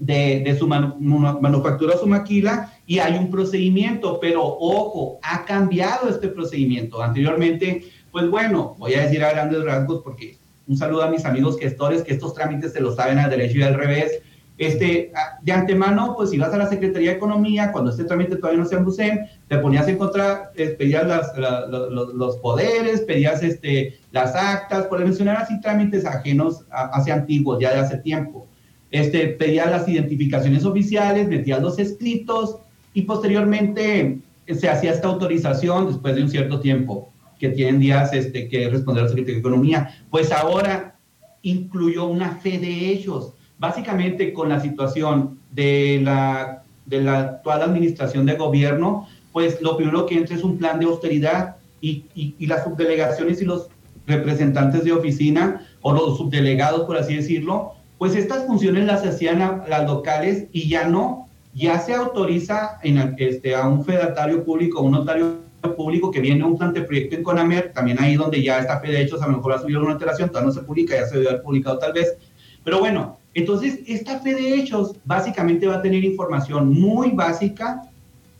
de, 0.00 0.42
de 0.44 0.58
su 0.58 0.66
manufactura, 0.66 1.96
su 1.96 2.08
maquila, 2.08 2.72
y 2.84 2.98
hay 2.98 3.16
un 3.16 3.30
procedimiento, 3.30 4.18
pero 4.20 4.42
ojo, 4.44 5.20
ha 5.22 5.44
cambiado 5.44 6.08
este 6.08 6.26
procedimiento. 6.26 7.00
Anteriormente, 7.00 7.84
pues 8.10 8.28
bueno, 8.28 8.74
voy 8.76 8.94
a 8.94 9.02
decir 9.02 9.22
a 9.22 9.30
grandes 9.30 9.62
rasgos 9.62 10.00
porque 10.02 10.36
un 10.66 10.76
saludo 10.76 11.04
a 11.04 11.10
mis 11.10 11.24
amigos 11.24 11.60
gestores 11.60 12.02
que 12.02 12.14
estos 12.14 12.34
trámites 12.34 12.72
se 12.72 12.80
los 12.80 12.96
saben 12.96 13.20
al 13.20 13.30
derecho 13.30 13.58
y 13.58 13.62
al 13.62 13.74
revés. 13.74 14.20
Este, 14.58 15.10
de 15.42 15.52
antemano, 15.52 16.14
pues 16.16 16.30
si 16.30 16.38
vas 16.38 16.52
a 16.52 16.58
la 16.58 16.68
Secretaría 16.68 17.10
de 17.10 17.16
Economía, 17.16 17.72
cuando 17.72 17.90
este 17.90 18.04
trámite 18.04 18.36
todavía 18.36 18.62
no 18.62 18.68
se 18.68 18.76
en 19.06 19.26
te 19.48 19.58
ponías 19.58 19.88
en 19.88 19.96
contra, 19.96 20.52
eh, 20.54 20.76
pedías 20.78 21.06
las, 21.06 21.32
los, 21.68 22.14
los, 22.14 22.36
poderes, 22.36 23.00
pedías 23.00 23.42
este, 23.42 23.98
las 24.12 24.36
actas, 24.36 24.86
por 24.86 25.02
mencionar 25.02 25.38
así 25.38 25.60
trámites 25.60 26.04
ajenos 26.04 26.64
hacia 26.70 27.14
antiguos, 27.14 27.58
ya 27.60 27.72
de 27.72 27.80
hace 27.80 27.98
tiempo 27.98 28.46
este, 28.92 29.28
pedía 29.28 29.66
las 29.66 29.88
identificaciones 29.88 30.64
oficiales, 30.64 31.26
metía 31.26 31.58
los 31.58 31.78
escritos 31.78 32.58
y 32.94 33.02
posteriormente 33.02 34.18
se 34.46 34.68
hacía 34.68 34.92
esta 34.92 35.08
autorización 35.08 35.86
después 35.86 36.14
de 36.14 36.22
un 36.22 36.28
cierto 36.28 36.60
tiempo 36.60 37.10
que 37.40 37.48
tienen 37.48 37.80
días 37.80 38.12
este, 38.12 38.48
que 38.48 38.68
responder 38.68 39.00
a 39.00 39.04
la 39.04 39.08
Secretaría 39.08 39.36
de 39.36 39.40
Economía. 39.40 40.04
Pues 40.10 40.30
ahora 40.30 40.96
incluyó 41.40 42.04
una 42.04 42.36
fe 42.36 42.58
de 42.58 42.90
ellos. 42.90 43.32
Básicamente 43.62 44.32
con 44.32 44.48
la 44.48 44.58
situación 44.58 45.38
de 45.52 46.00
la, 46.02 46.64
de 46.84 47.00
la 47.00 47.20
actual 47.20 47.62
administración 47.62 48.26
de 48.26 48.34
gobierno, 48.34 49.06
pues 49.32 49.62
lo 49.62 49.76
primero 49.76 50.04
que 50.04 50.16
entra 50.16 50.34
es 50.34 50.42
un 50.42 50.58
plan 50.58 50.80
de 50.80 50.86
austeridad 50.86 51.58
y, 51.80 52.06
y, 52.16 52.44
las 52.48 52.64
subdelegaciones 52.64 53.40
y 53.40 53.44
los 53.44 53.68
representantes 54.04 54.82
de 54.82 54.90
oficina 54.90 55.64
o 55.80 55.92
los 55.92 56.18
subdelegados, 56.18 56.86
por 56.86 56.96
así 56.96 57.14
decirlo, 57.14 57.74
pues 57.98 58.16
estas 58.16 58.46
funciones 58.46 58.84
las 58.84 59.06
hacían 59.06 59.38
las 59.68 59.86
locales 59.86 60.48
y 60.50 60.68
ya 60.68 60.88
no, 60.88 61.28
ya 61.54 61.78
se 61.78 61.94
autoriza 61.94 62.80
en, 62.82 63.14
este, 63.18 63.54
a 63.54 63.68
un 63.68 63.84
fedatario 63.84 64.44
público, 64.44 64.80
un 64.80 64.90
notario 64.90 65.36
público 65.76 66.10
que 66.10 66.18
viene 66.18 66.42
un 66.42 66.58
planteproyecto 66.58 67.14
en 67.14 67.22
Conamer, 67.22 67.72
también 67.72 68.02
ahí 68.02 68.16
donde 68.16 68.42
ya 68.42 68.58
está 68.58 68.80
fe 68.80 69.00
hechos, 69.00 69.22
a 69.22 69.28
lo 69.28 69.36
mejor 69.36 69.52
ha 69.52 69.60
subido 69.60 69.82
una 69.82 69.92
alteración, 69.92 70.30
todavía 70.30 70.48
no 70.48 70.52
se 70.52 70.66
publica, 70.66 70.96
ya 70.96 71.06
se 71.06 71.18
debe 71.18 71.28
haber 71.28 71.42
publicado 71.42 71.78
tal 71.78 71.92
vez, 71.92 72.16
pero 72.64 72.80
bueno, 72.80 73.21
entonces 73.34 73.80
esta 73.86 74.20
fe 74.20 74.34
de 74.34 74.54
hechos 74.54 74.96
básicamente 75.04 75.66
va 75.66 75.76
a 75.76 75.82
tener 75.82 76.04
información 76.04 76.72
muy 76.72 77.10
básica 77.10 77.82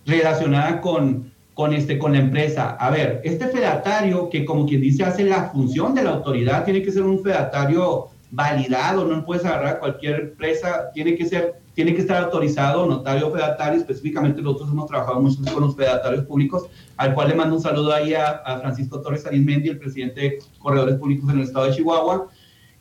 relacionada 0.05 0.81
con, 0.81 1.33
con, 1.55 1.73
este, 1.73 1.99
con 1.99 2.13
la 2.13 2.19
empresa. 2.19 2.71
A 2.73 2.91
ver, 2.91 3.21
este 3.25 3.47
fedatario 3.49 4.29
que 4.29 4.45
como 4.45 4.67
quien 4.67 4.81
dice 4.81 5.05
hace 5.05 5.25
la 5.25 5.51
función 5.51 5.95
de 5.95 6.05
la 6.05 6.11
autoridad, 6.11 6.65
tiene 6.65 6.83
que 6.83 6.93
ser 6.93 7.03
un 7.03 7.23
fedatario 7.23 8.09
validado, 8.33 9.05
no 9.05 9.25
puedes 9.27 9.45
agarrar 9.45 9.79
cualquier 9.79 10.21
empresa, 10.21 10.91
tiene 10.95 11.15
que 11.17 11.27
ser, 11.27 11.61
tiene 11.75 11.95
que 11.95 12.01
estar 12.01 12.25
autorizado, 12.25 12.87
notario 12.87 13.31
fedatario, 13.31 13.79
específicamente 13.79 14.41
nosotros 14.41 14.71
hemos 14.73 14.87
trabajado 14.87 15.21
mucho 15.21 15.39
con 15.53 15.63
los 15.63 15.77
fedatarios 15.77 16.25
públicos, 16.25 16.65
al 16.97 17.15
cual 17.15 17.29
le 17.29 17.35
mando 17.35 17.57
un 17.57 17.63
saludo 17.63 17.93
ahí 17.93 18.15
a, 18.15 18.43
Francisco 18.61 19.03
Torres 19.03 19.27
Arismendi, 19.27 19.69
el 19.69 19.79
presidente 19.79 20.21
de 20.21 20.39
Corredores 20.59 20.97
Públicos 20.97 21.29
en 21.31 21.37
el 21.37 21.45
estado 21.45 21.67
de 21.67 21.73
Chihuahua. 21.73 22.29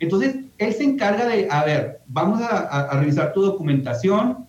Entonces, 0.01 0.35
él 0.57 0.73
se 0.73 0.83
encarga 0.83 1.27
de, 1.27 1.47
a 1.49 1.63
ver, 1.63 1.99
vamos 2.07 2.41
a, 2.41 2.99
revisar 2.99 3.33
tu 3.33 3.41
documentación, 3.41 4.47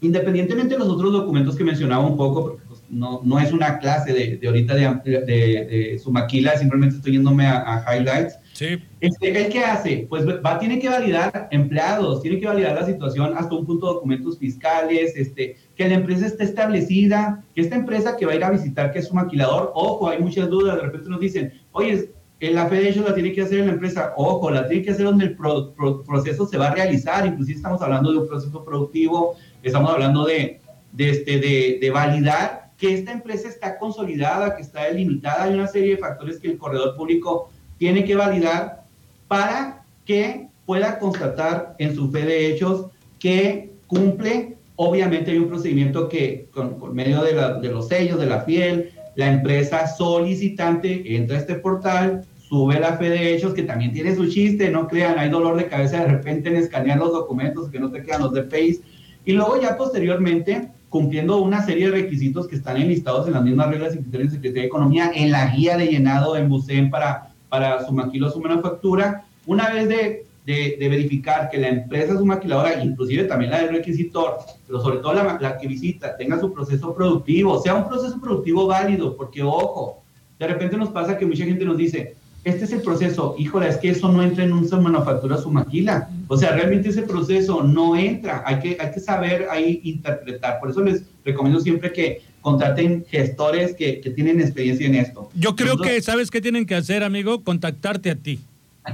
independientemente 0.00 0.74
de 0.74 0.78
los 0.78 0.88
otros 0.88 1.12
documentos 1.12 1.56
que 1.56 1.64
mencionaba 1.64 2.06
un 2.06 2.16
poco, 2.16 2.42
porque 2.42 2.62
pues, 2.68 2.82
no, 2.90 3.20
no 3.24 3.38
es 3.38 3.52
una 3.52 3.78
clase 3.78 4.12
de, 4.12 4.36
de 4.36 4.46
ahorita 4.46 4.74
de, 4.74 5.00
de, 5.04 5.98
su 5.98 6.10
maquila, 6.12 6.56
simplemente 6.56 6.96
estoy 6.96 7.12
yéndome 7.12 7.46
a 7.46 7.84
highlights, 7.88 8.38
Sí. 8.58 8.76
Este, 9.00 9.28
¿El 9.28 9.52
qué 9.52 9.60
hace? 9.60 10.06
Pues 10.08 10.26
va, 10.26 10.58
tiene 10.58 10.80
que 10.80 10.88
validar 10.88 11.46
empleados, 11.52 12.22
tiene 12.22 12.40
que 12.40 12.46
validar 12.48 12.74
la 12.74 12.84
situación 12.84 13.34
hasta 13.36 13.54
un 13.54 13.64
punto 13.64 13.86
de 13.86 13.92
documentos 13.92 14.36
fiscales, 14.36 15.12
este, 15.14 15.56
que 15.76 15.88
la 15.88 15.94
empresa 15.94 16.26
esté 16.26 16.42
establecida, 16.42 17.44
que 17.54 17.60
esta 17.60 17.76
empresa 17.76 18.16
que 18.16 18.26
va 18.26 18.32
a 18.32 18.34
ir 18.34 18.42
a 18.42 18.50
visitar, 18.50 18.90
que 18.90 18.98
es 18.98 19.06
su 19.06 19.14
maquilador, 19.14 19.70
ojo, 19.76 20.08
hay 20.08 20.18
muchas 20.18 20.50
dudas, 20.50 20.74
de 20.74 20.82
repente 20.82 21.08
nos 21.08 21.20
dicen, 21.20 21.52
oye, 21.70 22.10
la 22.40 22.68
fe 22.68 22.76
de 22.76 22.88
ellos 22.90 23.04
la 23.04 23.14
tiene 23.14 23.32
que 23.32 23.42
hacer 23.42 23.60
en 23.60 23.66
la 23.66 23.72
empresa, 23.72 24.12
ojo, 24.16 24.50
la 24.50 24.68
tiene 24.68 24.84
que 24.84 24.92
hacer 24.92 25.04
donde 25.04 25.24
el 25.24 25.36
proceso 25.36 26.46
se 26.46 26.56
va 26.56 26.68
a 26.68 26.74
realizar, 26.74 27.26
inclusive 27.26 27.56
estamos 27.56 27.82
hablando 27.82 28.12
de 28.12 28.18
un 28.18 28.28
proceso 28.28 28.64
productivo, 28.64 29.36
estamos 29.62 29.90
hablando 29.90 30.24
de, 30.24 30.60
de, 30.92 31.10
este, 31.10 31.38
de, 31.38 31.78
de 31.80 31.90
validar 31.90 32.70
que 32.78 32.94
esta 32.94 33.12
empresa 33.12 33.48
está 33.48 33.76
consolidada, 33.78 34.54
que 34.54 34.62
está 34.62 34.84
delimitada, 34.84 35.44
hay 35.44 35.54
una 35.54 35.66
serie 35.66 35.96
de 35.96 35.98
factores 35.98 36.38
que 36.38 36.52
el 36.52 36.58
corredor 36.58 36.96
público 36.96 37.50
tiene 37.76 38.04
que 38.04 38.14
validar 38.14 38.84
para 39.26 39.84
que 40.04 40.48
pueda 40.64 40.98
constatar 40.98 41.74
en 41.78 41.94
su 41.94 42.10
fe 42.10 42.22
de 42.22 42.46
hechos 42.46 42.86
que 43.18 43.72
cumple. 43.88 44.56
Obviamente 44.76 45.32
hay 45.32 45.38
un 45.38 45.48
procedimiento 45.48 46.08
que 46.08 46.48
con, 46.52 46.78
por 46.78 46.92
medio 46.92 47.22
de, 47.22 47.32
de, 47.60 47.68
los 47.72 47.88
sellos 47.88 48.20
de 48.20 48.26
la 48.26 48.42
fiel, 48.42 48.92
la 49.16 49.32
empresa 49.32 49.88
solicitante 49.88 51.16
entra 51.16 51.36
a 51.36 51.40
este 51.40 51.56
portal, 51.56 52.24
sube 52.48 52.80
la 52.80 52.96
fe 52.96 53.10
de 53.10 53.34
hechos, 53.34 53.54
que 53.54 53.62
también 53.62 53.92
tiene 53.92 54.14
su 54.14 54.28
chiste, 54.28 54.70
no 54.70 54.88
crean, 54.88 55.18
hay 55.18 55.28
dolor 55.28 55.56
de 55.56 55.66
cabeza 55.66 56.00
de 56.00 56.08
repente 56.08 56.48
en 56.48 56.56
escanear 56.56 56.98
los 56.98 57.12
documentos, 57.12 57.68
que 57.68 57.80
no 57.80 57.90
te 57.90 58.02
quedan 58.02 58.22
los 58.22 58.32
de 58.32 58.44
Face. 58.44 58.80
Y 59.24 59.32
luego 59.32 59.60
ya 59.60 59.76
posteriormente, 59.76 60.70
cumpliendo 60.88 61.38
una 61.38 61.64
serie 61.64 61.90
de 61.90 62.02
requisitos 62.02 62.48
que 62.48 62.56
están 62.56 62.78
enlistados 62.78 63.26
en 63.26 63.34
las 63.34 63.44
mismas 63.44 63.68
reglas 63.68 63.94
y 63.94 63.98
criterios 63.98 64.30
de 64.30 64.36
Secretaría 64.36 64.62
de 64.62 64.68
Economía, 64.68 65.10
en 65.14 65.30
la 65.30 65.54
guía 65.54 65.76
de 65.76 65.88
llenado 65.88 66.36
en 66.36 66.48
BUSEM 66.48 66.90
para 66.90 67.28
para 67.48 67.84
su 67.86 67.92
maquilo, 67.92 68.30
su 68.30 68.40
manufactura, 68.40 69.24
una 69.46 69.70
vez 69.70 69.88
de, 69.88 70.26
de, 70.44 70.88
verificar 70.88 71.50
que 71.50 71.58
la 71.58 71.68
empresa, 71.68 72.16
su 72.16 72.26
maquiladora, 72.26 72.82
inclusive 72.82 73.24
también 73.24 73.50
la 73.50 73.62
del 73.62 73.70
requisitor, 73.70 74.38
pero 74.66 74.80
sobre 74.80 74.98
todo 74.98 75.14
la, 75.14 75.38
la, 75.40 75.58
que 75.58 75.66
visita, 75.66 76.16
tenga 76.16 76.38
su 76.38 76.52
proceso 76.52 76.94
productivo, 76.94 77.60
sea 77.60 77.74
un 77.74 77.88
proceso 77.88 78.20
productivo 78.20 78.66
válido, 78.66 79.16
porque 79.16 79.42
ojo, 79.42 80.02
de 80.38 80.46
repente 80.46 80.76
nos 80.76 80.90
pasa 80.90 81.16
que 81.16 81.26
mucha 81.26 81.44
gente 81.44 81.64
nos 81.64 81.76
dice, 81.76 82.16
este 82.48 82.64
es 82.64 82.72
el 82.72 82.82
proceso, 82.82 83.34
híjole, 83.38 83.68
es 83.68 83.76
que 83.76 83.90
eso 83.90 84.10
no 84.10 84.22
entra 84.22 84.44
en 84.44 84.52
una 84.52 84.76
manufactura 84.78 85.38
su 85.38 85.50
maquila. 85.50 86.08
O 86.28 86.36
sea, 86.36 86.52
realmente 86.52 86.88
ese 86.88 87.02
proceso 87.02 87.62
no 87.62 87.96
entra, 87.96 88.42
hay 88.46 88.58
que, 88.60 88.76
hay 88.80 88.90
que 88.90 89.00
saber 89.00 89.46
ahí 89.50 89.80
interpretar. 89.84 90.60
Por 90.60 90.70
eso 90.70 90.82
les 90.82 91.04
recomiendo 91.24 91.60
siempre 91.60 91.92
que 91.92 92.22
contraten 92.40 93.04
gestores 93.08 93.74
que, 93.74 94.00
que 94.00 94.10
tienen 94.10 94.40
experiencia 94.40 94.86
en 94.86 94.94
esto. 94.94 95.30
Yo 95.34 95.56
creo 95.56 95.76
que, 95.78 96.00
¿sabes 96.02 96.30
qué 96.30 96.40
tienen 96.40 96.66
que 96.66 96.74
hacer, 96.74 97.02
amigo? 97.02 97.44
Contactarte 97.44 98.10
a 98.10 98.16
ti. 98.16 98.40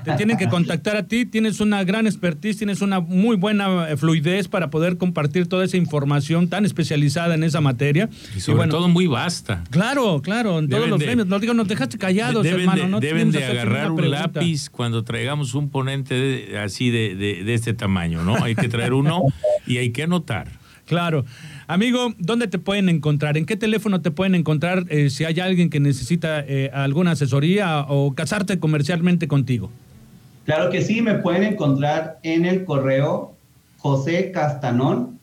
Te 0.02 0.12
tienen 0.14 0.36
que 0.36 0.48
contactar 0.48 0.96
a 0.96 1.04
ti. 1.06 1.26
Tienes 1.26 1.60
una 1.60 1.84
gran 1.84 2.06
expertise, 2.06 2.56
tienes 2.58 2.80
una 2.82 3.00
muy 3.00 3.36
buena 3.36 3.90
eh, 3.90 3.96
fluidez 3.96 4.48
para 4.48 4.70
poder 4.70 4.96
compartir 4.98 5.46
toda 5.46 5.64
esa 5.64 5.76
información 5.76 6.48
tan 6.48 6.64
especializada 6.64 7.34
en 7.34 7.44
esa 7.44 7.60
materia. 7.60 8.08
Y 8.36 8.40
sobre 8.40 8.68
todo 8.68 8.88
muy 8.88 9.06
vasta. 9.06 9.62
Claro, 9.70 10.20
claro, 10.22 10.58
en 10.58 10.68
todos 10.68 10.88
los 10.88 10.98
de- 10.98 11.06
premios. 11.06 11.26
No 11.26 11.38
digo, 11.38 11.54
nos 11.54 11.68
dejaste 11.68 11.98
callados, 11.98 12.42
deben 12.42 12.60
hermano. 12.60 12.82
de, 12.82 12.88
no 12.88 13.00
deben 13.00 13.30
de 13.30 13.44
agarrar 13.44 13.90
un 13.90 14.10
lápiz 14.10 14.68
cuando 14.70 15.04
traigamos 15.04 15.54
un 15.54 15.70
ponente 15.70 16.14
de- 16.14 16.58
así 16.58 16.90
de, 16.90 17.14
de- 17.14 17.44
de 17.44 17.54
este 17.54 17.74
tamaño, 17.74 18.22
¿no? 18.24 18.42
Hay 18.42 18.54
que 18.54 18.68
traer 18.68 18.92
uno 18.94 19.22
y 19.66 19.78
hay 19.78 19.90
que 19.90 20.02
anotar. 20.04 20.48
Claro. 20.86 21.24
Amigo, 21.66 22.12
¿dónde 22.18 22.47
te 22.49 22.59
pueden 22.59 22.88
encontrar? 22.88 23.37
¿En 23.38 23.47
qué 23.47 23.56
teléfono 23.56 24.02
te 24.02 24.11
pueden 24.11 24.35
encontrar 24.35 24.85
eh, 24.88 25.09
si 25.09 25.25
hay 25.25 25.40
alguien 25.40 25.71
que 25.71 25.80
necesita 25.80 26.40
eh, 26.40 26.71
alguna 26.75 27.12
asesoría 27.12 27.87
o 27.88 28.14
casarte 28.14 28.59
comercialmente 28.59 29.28
contigo? 29.28 29.71
Claro 30.44 30.71
que 30.71 30.83
sí, 30.83 31.00
me 31.00 31.14
pueden 31.14 31.42
encontrar 31.42 32.18
en 32.23 32.44
el 32.44 32.64
correo 32.64 33.35
José 33.78 34.30
Castanón, 34.30 35.18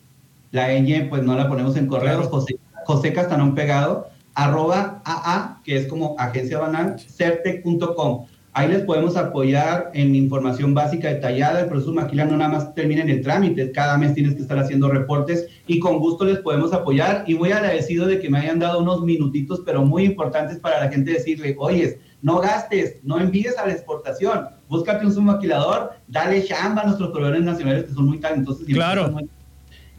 la 0.50 0.68
ñ 0.72 1.08
pues 1.08 1.22
no 1.22 1.36
la 1.36 1.48
ponemos 1.48 1.76
en 1.76 1.86
correo, 1.86 2.18
Claro. 2.18 2.28
José, 2.28 2.56
José 2.86 3.12
Castanón 3.12 3.54
pegado, 3.54 4.08
arroba 4.34 5.00
AA, 5.04 5.60
que 5.64 5.76
es 5.76 5.86
como 5.86 6.16
agencia 6.18 6.58
banal, 6.58 6.96
certec.com. 6.98 8.26
Ahí 8.54 8.68
les 8.68 8.82
podemos 8.82 9.16
apoyar 9.16 9.90
en 9.94 10.14
información 10.14 10.74
básica 10.74 11.08
detallada. 11.08 11.60
El 11.60 11.68
proceso 11.68 11.92
Maquila 11.94 12.26
no 12.26 12.36
nada 12.36 12.50
más 12.50 12.74
termina 12.74 13.00
en 13.00 13.08
el 13.08 13.22
trámite, 13.22 13.72
cada 13.72 13.96
mes 13.96 14.12
tienes 14.12 14.34
que 14.34 14.42
estar 14.42 14.58
haciendo 14.58 14.90
reportes 14.90 15.46
y 15.66 15.78
con 15.78 15.98
gusto 15.98 16.26
les 16.26 16.38
podemos 16.40 16.74
apoyar. 16.74 17.24
Y 17.26 17.34
muy 17.34 17.50
agradecido 17.50 18.06
de 18.06 18.20
que 18.20 18.28
me 18.28 18.38
hayan 18.40 18.58
dado 18.58 18.80
unos 18.80 19.02
minutitos, 19.04 19.62
pero 19.64 19.82
muy 19.86 20.04
importantes 20.04 20.58
para 20.58 20.84
la 20.84 20.90
gente 20.90 21.12
decirle, 21.12 21.56
oyes, 21.58 21.96
no 22.20 22.40
gastes, 22.40 22.96
no 23.02 23.18
envíes 23.18 23.56
a 23.56 23.66
la 23.66 23.72
exportación, 23.72 24.46
búscate 24.68 25.06
un 25.06 25.14
submaquilador, 25.14 25.92
dale 26.06 26.44
chamba 26.44 26.82
a 26.82 26.86
nuestros 26.86 27.10
proveedores 27.10 27.42
nacionales 27.44 27.84
que 27.84 27.94
son 27.94 28.04
muy 28.06 28.18
talentosos. 28.20 28.68
y 28.68 28.74
Claro. 28.74 29.10
muy- 29.12 29.28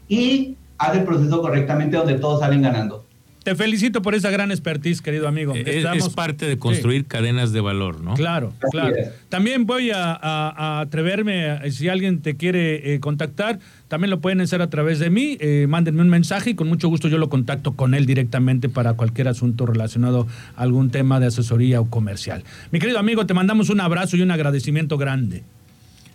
Y 0.08 0.56
haz 0.78 0.96
el 0.96 1.04
proceso 1.04 1.40
correctamente 1.42 1.96
donde 1.96 2.14
todos 2.20 2.38
salen 2.40 2.62
ganando. 2.62 3.03
Te 3.44 3.54
felicito 3.54 4.00
por 4.00 4.14
esa 4.14 4.30
gran 4.30 4.50
expertise, 4.50 5.02
querido 5.02 5.28
amigo. 5.28 5.54
Eh, 5.54 5.62
Es, 5.66 5.76
Estamos- 5.76 6.08
es 6.08 6.14
parte 6.14 6.46
de 6.46 6.58
construir 6.58 7.04
cadenas 7.04 7.52
de 7.52 7.60
valor, 7.60 8.00
¿no? 8.00 8.14
Claro, 8.14 8.54
claro. 8.70 8.96
También 9.28 9.66
voy 9.66 9.90
a, 9.90 10.12
a- 10.14 10.48
a 10.78 10.80
atreverme, 10.80 11.50
a- 11.50 11.70
si 11.70 11.88
alguien 11.88 12.22
te 12.22 12.36
quiere 12.36 12.94
eh, 12.94 13.00
contactar, 13.00 13.58
también 13.88 14.10
lo 14.10 14.20
pueden 14.20 14.40
hacer 14.40 14.62
a 14.62 14.70
través 14.70 14.98
de 14.98 15.10
mí. 15.10 15.36
eh, 15.40 15.66
mándenme 15.68 16.00
un 16.00 16.08
mensaje 16.08 16.50
y 16.50 16.54
con 16.54 16.68
mucho 16.68 16.88
gusto 16.88 17.06
yo 17.08 17.18
lo 17.18 17.28
contacto 17.28 17.74
con 17.74 17.92
él 17.94 18.06
directamente 18.06 18.68
para 18.70 18.94
cualquier 18.94 19.28
asunto 19.28 19.66
relacionado 19.66 20.26
a 20.56 20.62
algún 20.62 20.90
tema 20.90 21.20
de 21.20 21.26
asesoría 21.26 21.80
o 21.82 21.90
comercial. 21.90 22.42
Mi 22.72 22.78
querido 22.78 22.98
amigo, 22.98 23.26
te 23.26 23.34
mandamos 23.34 23.68
un 23.68 23.80
abrazo 23.80 24.16
y 24.16 24.22
un 24.22 24.30
agradecimiento 24.30 24.96
grande. 24.96 25.42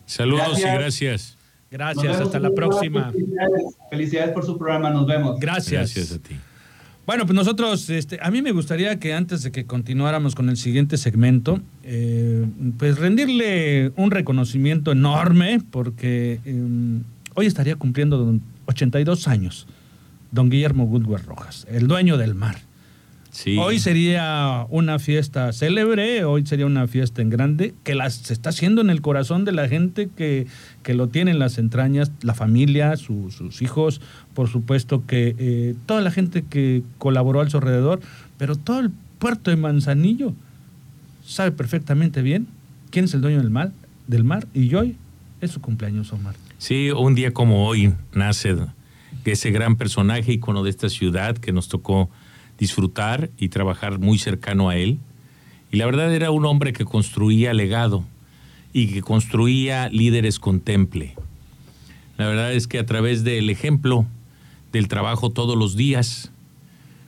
Saludos 0.07 0.57
y 0.57 0.62
Gracias. 0.63 1.38
gracias. 1.69 2.19
Hasta 2.21 2.39
la 2.39 2.50
próxima. 2.51 3.12
Felicidades. 3.12 3.63
Felicidades 3.91 4.31
por 4.33 4.43
su 4.45 4.57
programa, 4.57 4.89
nos 4.89 5.05
vemos. 5.05 5.39
Gracias. 5.39 5.93
Gracias 5.95 6.12
a 6.12 6.17
ti. 6.19 6.36
Bueno, 7.09 7.25
pues 7.25 7.33
nosotros, 7.35 7.89
este, 7.89 8.19
a 8.21 8.29
mí 8.29 8.43
me 8.43 8.51
gustaría 8.51 8.99
que 8.99 9.15
antes 9.15 9.41
de 9.41 9.51
que 9.51 9.65
continuáramos 9.65 10.35
con 10.35 10.47
el 10.47 10.57
siguiente 10.57 10.95
segmento, 10.95 11.59
eh, 11.81 12.45
pues 12.77 12.99
rendirle 12.99 13.91
un 13.95 14.11
reconocimiento 14.11 14.91
enorme, 14.91 15.59
porque 15.71 16.39
eh, 16.45 17.01
hoy 17.33 17.47
estaría 17.47 17.75
cumpliendo 17.77 18.19
don- 18.19 18.43
82 18.67 19.27
años, 19.27 19.65
don 20.31 20.51
Guillermo 20.51 20.83
Woodward 20.83 21.25
Rojas, 21.25 21.65
el 21.71 21.87
dueño 21.87 22.15
del 22.15 22.35
mar. 22.35 22.57
Sí. 23.41 23.58
Hoy 23.58 23.79
sería 23.79 24.65
una 24.69 25.00
fiesta 25.00 25.53
célebre, 25.53 26.25
hoy 26.25 26.46
sería 26.46 26.65
una 26.65 26.88
fiesta 26.88 27.22
en 27.22 27.29
grande, 27.29 27.74
que 27.86 27.96
las, 27.96 28.15
se 28.15 28.34
está 28.34 28.50
haciendo 28.50 28.81
en 28.81 28.89
el 28.89 29.01
corazón 29.01 29.46
de 29.46 29.53
la 29.53 29.69
gente 29.69 30.10
que, 30.13 30.46
que 30.84 30.93
lo 30.93 31.08
tiene 31.08 31.31
en 31.31 31.39
las 31.39 31.58
entrañas, 31.58 32.12
la 32.22 32.34
familia, 32.34 32.98
su- 32.98 33.31
sus 33.31 33.62
hijos, 33.62 34.01
por 34.34 34.50
supuesto 34.50 35.05
que 35.08 35.36
eh, 35.39 35.75
toda 35.86 36.01
la 36.01 36.12
gente 36.12 36.43
que 36.43 36.84
colaboró 36.98 37.39
a 37.39 37.50
su 37.50 37.55
alrededor, 37.55 38.01
pero 38.38 38.58
todo 38.58 38.81
el 38.81 38.91
puerto 39.19 39.51
de 39.51 39.55
Manzanillo 39.55 40.34
sabe 41.25 41.53
perfectamente 41.53 42.22
bien 42.22 42.46
quién 42.89 43.05
es 43.05 43.13
el 43.13 43.22
dueño 43.22 43.38
del 43.38 43.51
mar, 43.51 43.72
del 44.08 44.25
mar 44.25 44.48
y 44.53 44.75
hoy 44.75 44.98
es 45.39 45.51
su 45.51 45.62
cumpleaños, 45.62 46.12
Omar. 46.12 46.36
Sí, 46.58 46.89
un 46.91 47.15
día 47.15 47.31
como 47.31 47.65
hoy 47.67 47.93
nace 48.13 48.53
ese 49.24 49.51
gran 49.51 49.77
personaje 49.77 50.34
icono 50.34 50.63
de 50.63 50.72
esta 50.72 50.89
ciudad 50.89 51.38
que 51.38 51.53
nos 51.53 51.69
tocó 51.69 52.10
disfrutar 52.59 53.29
y 53.37 53.49
trabajar 53.49 53.99
muy 53.99 54.17
cercano 54.19 54.69
a 54.69 54.75
él. 54.75 54.99
Y 55.71 55.77
la 55.77 55.85
verdad 55.85 56.13
era 56.13 56.31
un 56.31 56.45
hombre 56.45 56.73
que 56.73 56.86
construía 56.86 57.53
legado 57.53 58.03
y 58.73 58.88
que 58.88 59.01
construía 59.01 59.89
líderes 59.89 60.39
con 60.39 60.60
temple. 60.60 61.15
La 62.17 62.27
verdad 62.27 62.53
es 62.53 62.67
que 62.67 62.79
a 62.79 62.86
través 62.86 63.23
del 63.23 63.49
ejemplo, 63.49 64.05
del 64.71 64.88
trabajo 64.88 65.31
todos 65.31 65.57
los 65.57 65.75
días, 65.75 66.31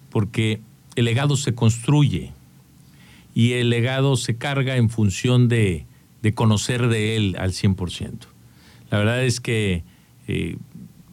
porque 0.10 0.62
el 0.95 1.06
legado 1.06 1.36
se 1.36 1.54
construye 1.54 2.32
y 3.36 3.54
el 3.54 3.69
legado 3.69 4.15
se 4.15 4.38
carga 4.38 4.78
en 4.78 4.89
función 4.89 5.47
de, 5.47 5.86
de 6.21 6.34
conocer 6.34 6.88
de 6.88 7.15
él 7.15 7.36
al 7.39 7.52
100%. 7.52 8.12
La 8.89 8.97
verdad 8.97 9.23
es 9.23 9.39
que 9.39 9.84
eh, 10.28 10.58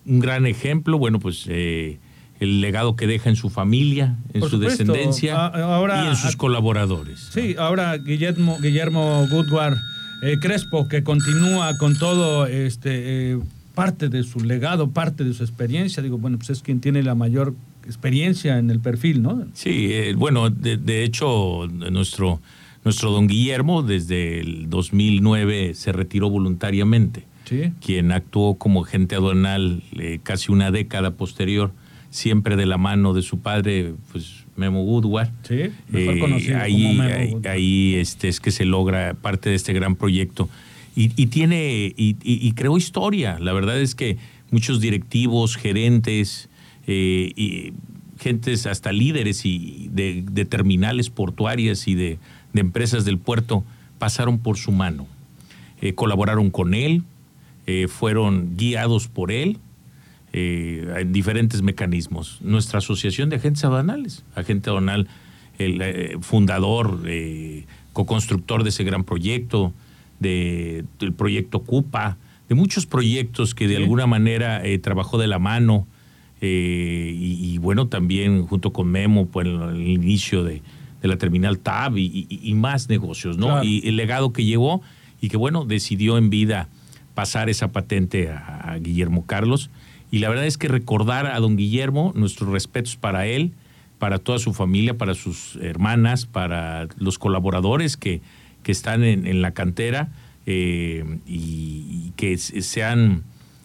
un 0.04 0.20
gran 0.20 0.46
ejemplo, 0.46 0.98
bueno, 0.98 1.18
pues 1.18 1.44
eh, 1.48 1.98
el 2.40 2.60
legado 2.60 2.94
que 2.96 3.06
deja 3.06 3.28
en 3.30 3.36
su 3.36 3.50
familia, 3.50 4.16
en 4.32 4.40
Por 4.40 4.50
su 4.50 4.56
supuesto. 4.56 4.84
descendencia 4.84 5.36
A- 5.46 5.74
ahora- 5.74 6.04
y 6.04 6.08
en 6.08 6.16
sus 6.16 6.36
colaboradores. 6.36 7.30
Sí, 7.32 7.56
ahora 7.58 7.96
Guillermo, 7.98 8.58
Guillermo 8.60 9.24
Woodward 9.30 9.76
eh, 10.22 10.38
Crespo, 10.40 10.88
que 10.88 11.02
continúa 11.02 11.76
con 11.78 11.96
todo 11.98 12.46
este 12.46 13.32
eh, 13.32 13.38
parte 13.74 14.08
de 14.08 14.22
su 14.24 14.40
legado, 14.40 14.90
parte 14.90 15.22
de 15.24 15.32
su 15.34 15.42
experiencia. 15.44 16.02
Digo, 16.02 16.18
bueno, 16.18 16.38
pues 16.38 16.50
es 16.50 16.62
quien 16.62 16.80
tiene 16.80 17.02
la 17.02 17.14
mayor 17.14 17.54
experiencia 17.86 18.58
en 18.58 18.70
el 18.70 18.80
perfil, 18.80 19.22
¿no? 19.22 19.46
Sí, 19.54 19.88
eh, 19.92 20.14
bueno, 20.16 20.50
de, 20.50 20.76
de 20.76 21.04
hecho, 21.04 21.66
nuestro, 21.68 22.40
nuestro 22.84 23.10
don 23.12 23.26
Guillermo 23.28 23.82
desde 23.82 24.40
el 24.40 24.68
2009 24.70 25.74
se 25.74 25.92
retiró 25.92 26.28
voluntariamente. 26.30 27.24
Sí. 27.44 27.72
quien 27.80 28.12
actuó 28.12 28.58
como 28.58 28.84
agente 28.84 29.14
aduanal 29.14 29.82
eh, 29.98 30.20
casi 30.22 30.52
una 30.52 30.70
década 30.70 31.12
posterior, 31.12 31.72
siempre 32.10 32.56
de 32.56 32.66
la 32.66 32.78
mano 32.78 33.12
de 33.14 33.22
su 33.22 33.38
padre, 33.40 33.94
pues 34.12 34.44
Memo 34.56 34.82
Woodward. 34.82 35.28
Sí, 35.46 35.70
mejor 35.88 36.16
Eh, 36.16 36.20
conocido 36.20 36.58
ahí, 36.60 36.82
como 36.82 36.94
Memo 37.04 37.40
ahí, 37.48 37.94
este, 37.96 38.28
es 38.28 38.40
que 38.40 38.50
se 38.50 38.64
logra 38.64 39.14
parte 39.14 39.50
de 39.50 39.56
este 39.56 39.72
gran 39.72 39.94
proyecto. 39.96 40.48
Y, 40.96 41.12
y 41.20 41.26
tiene, 41.26 41.92
y, 41.96 42.16
y- 42.22 42.46
y 42.48 42.52
creó 42.52 42.76
historia. 42.76 43.38
La 43.38 43.52
verdad 43.52 43.80
es 43.80 43.94
que 43.94 44.16
muchos 44.50 44.80
directivos, 44.80 45.56
gerentes, 45.56 46.48
eh, 46.86 47.32
y 47.36 47.72
gentes 48.18 48.66
hasta 48.66 48.90
líderes 48.90 49.44
y 49.44 49.88
de, 49.92 50.24
de 50.28 50.44
terminales 50.44 51.08
portuarias 51.10 51.86
y 51.86 51.94
de, 51.94 52.18
de 52.52 52.60
empresas 52.60 53.04
del 53.04 53.18
puerto 53.18 53.62
pasaron 53.98 54.38
por 54.38 54.56
su 54.56 54.72
mano. 54.72 55.06
Eh, 55.80 55.92
colaboraron 55.94 56.50
con 56.50 56.74
él, 56.74 57.02
fueron 57.88 58.56
guiados 58.56 59.08
por 59.08 59.30
él 59.30 59.58
eh, 60.32 60.86
en 60.98 61.12
diferentes 61.12 61.62
mecanismos. 61.62 62.38
Nuestra 62.42 62.78
asociación 62.78 63.28
de 63.30 63.36
agentes 63.36 63.64
aduanales, 63.64 64.24
agente 64.34 64.70
aduanal, 64.70 65.08
el 65.58 65.80
eh, 65.82 66.16
fundador, 66.20 67.02
eh, 67.06 67.64
co-constructor 67.92 68.62
de 68.62 68.68
ese 68.70 68.84
gran 68.84 69.04
proyecto, 69.04 69.72
de- 70.20 70.84
del 70.98 71.12
proyecto 71.12 71.60
CUPA, 71.60 72.16
de 72.48 72.54
muchos 72.54 72.86
proyectos 72.86 73.54
que 73.54 73.66
de 73.68 73.76
Sí. 73.76 73.82
alguna 73.82 74.06
manera 74.06 74.64
eh, 74.64 74.78
trabajó 74.78 75.18
de 75.18 75.26
la 75.26 75.38
mano. 75.38 75.86
eh, 76.40 77.12
y, 77.18 77.54
y 77.54 77.58
bueno, 77.58 77.88
también 77.88 78.46
junto 78.46 78.72
con 78.72 78.86
Memo, 78.88 79.26
pues 79.26 79.48
en 79.48 79.60
el 79.60 79.88
inicio 79.88 80.44
de, 80.44 80.62
de 81.02 81.08
la 81.08 81.16
terminal 81.18 81.58
TAB 81.58 81.96
y, 81.98 82.26
y- 82.30 82.40
y 82.50 82.54
más 82.54 82.88
negocios, 82.88 83.36
¿no? 83.38 83.46
Claro. 83.46 83.64
Y 83.64 83.82
el 83.88 83.96
legado 83.96 84.32
que 84.32 84.44
llevó 84.44 84.80
y 85.20 85.30
que 85.30 85.36
bueno, 85.36 85.64
decidió 85.64 86.16
en 86.16 86.30
vida 86.30 86.68
pasar 87.14 87.48
esa 87.50 87.72
patente 87.72 88.30
a, 88.30 88.38
a 88.72 88.78
Guillermo 88.78 89.26
Carlos. 89.26 89.70
Y 90.10 90.18
la 90.20 90.28
verdad 90.28 90.46
es 90.46 90.56
que 90.58 90.68
recordar 90.68 91.26
a 91.26 91.38
don 91.40 91.56
Guillermo, 91.56 92.12
nuestros 92.16 92.50
respetos 92.50 92.96
para 92.96 93.26
él, 93.26 93.52
para 93.98 94.18
toda 94.18 94.38
su 94.38 94.54
familia, 94.54 94.96
para 94.96 95.14
sus 95.14 95.56
hermanas, 95.56 96.24
para 96.26 96.88
los 96.98 97.18
colaboradores 97.18 97.96
que, 97.96 98.20
que 98.62 98.72
están 98.72 99.04
en, 99.04 99.26
en 99.26 99.42
la 99.42 99.52
cantera 99.52 100.08
eh, 100.46 101.04
y, 101.26 101.32
y 102.06 102.12
que 102.16 102.38
se 102.38 102.84
han, 102.84 103.24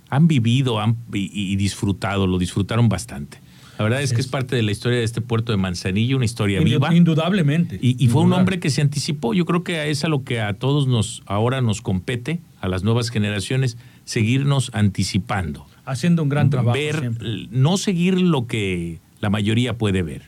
han 0.10 0.28
vivido 0.28 0.80
han- 0.82 0.98
y, 1.14 1.30
y 1.34 1.56
disfrutado, 1.56 2.28
lo 2.28 2.38
disfrutaron 2.40 2.90
bastante. 2.90 3.40
La 3.78 3.86
verdad 3.86 4.02
es 4.04 4.14
que 4.14 4.22
es 4.22 4.28
parte 4.28 4.56
de 4.56 4.62
la 4.62 4.72
historia 4.72 5.00
de 5.00 5.04
este 5.04 5.20
puerto 5.20 5.52
de 5.52 5.58
Manzanillo, 5.58 6.16
una 6.18 6.26
historia 6.26 6.60
viva. 6.62 6.94
Indudablemente. 6.96 7.80
Y, 7.82 8.04
y 8.04 8.08
fue 8.08 8.22
un 8.22 8.32
hombre 8.34 8.60
que 8.60 8.70
se 8.70 8.82
anticipó. 8.82 9.34
Yo 9.34 9.46
creo 9.46 9.64
que 9.64 9.90
es 9.90 10.04
a 10.04 10.10
lo 10.10 10.24
que 10.24 10.42
a 10.42 10.54
todos 10.54 10.88
nos 10.88 11.24
ahora 11.26 11.60
nos 11.62 11.82
compete, 11.82 12.40
a 12.62 12.68
las 12.68 12.84
nuevas 12.84 13.10
generaciones, 13.10 13.78
seguirnos 14.06 14.70
anticipando. 14.74 15.66
Haciendo 15.86 16.24
un 16.24 16.30
gran 16.30 16.50
trabajo 16.50 16.78
ver, 16.78 17.00
siempre. 17.00 17.48
no 17.52 17.78
seguir 17.78 18.20
lo 18.20 18.48
que 18.48 19.00
la 19.20 19.30
mayoría 19.30 19.78
puede 19.78 20.02
ver, 20.02 20.24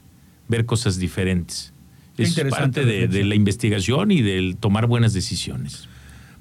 ver 0.48 0.66
cosas 0.66 0.98
diferentes. 0.98 1.74
Qué 2.18 2.24
Es 2.24 2.40
parte 2.50 2.86
de, 2.86 3.24
la 3.26 3.36
investigación 3.36 4.12
y 4.12 4.22
del 4.22 4.58
tomar 4.58 4.88
buenas 4.88 5.14
decisiones. 5.14 5.90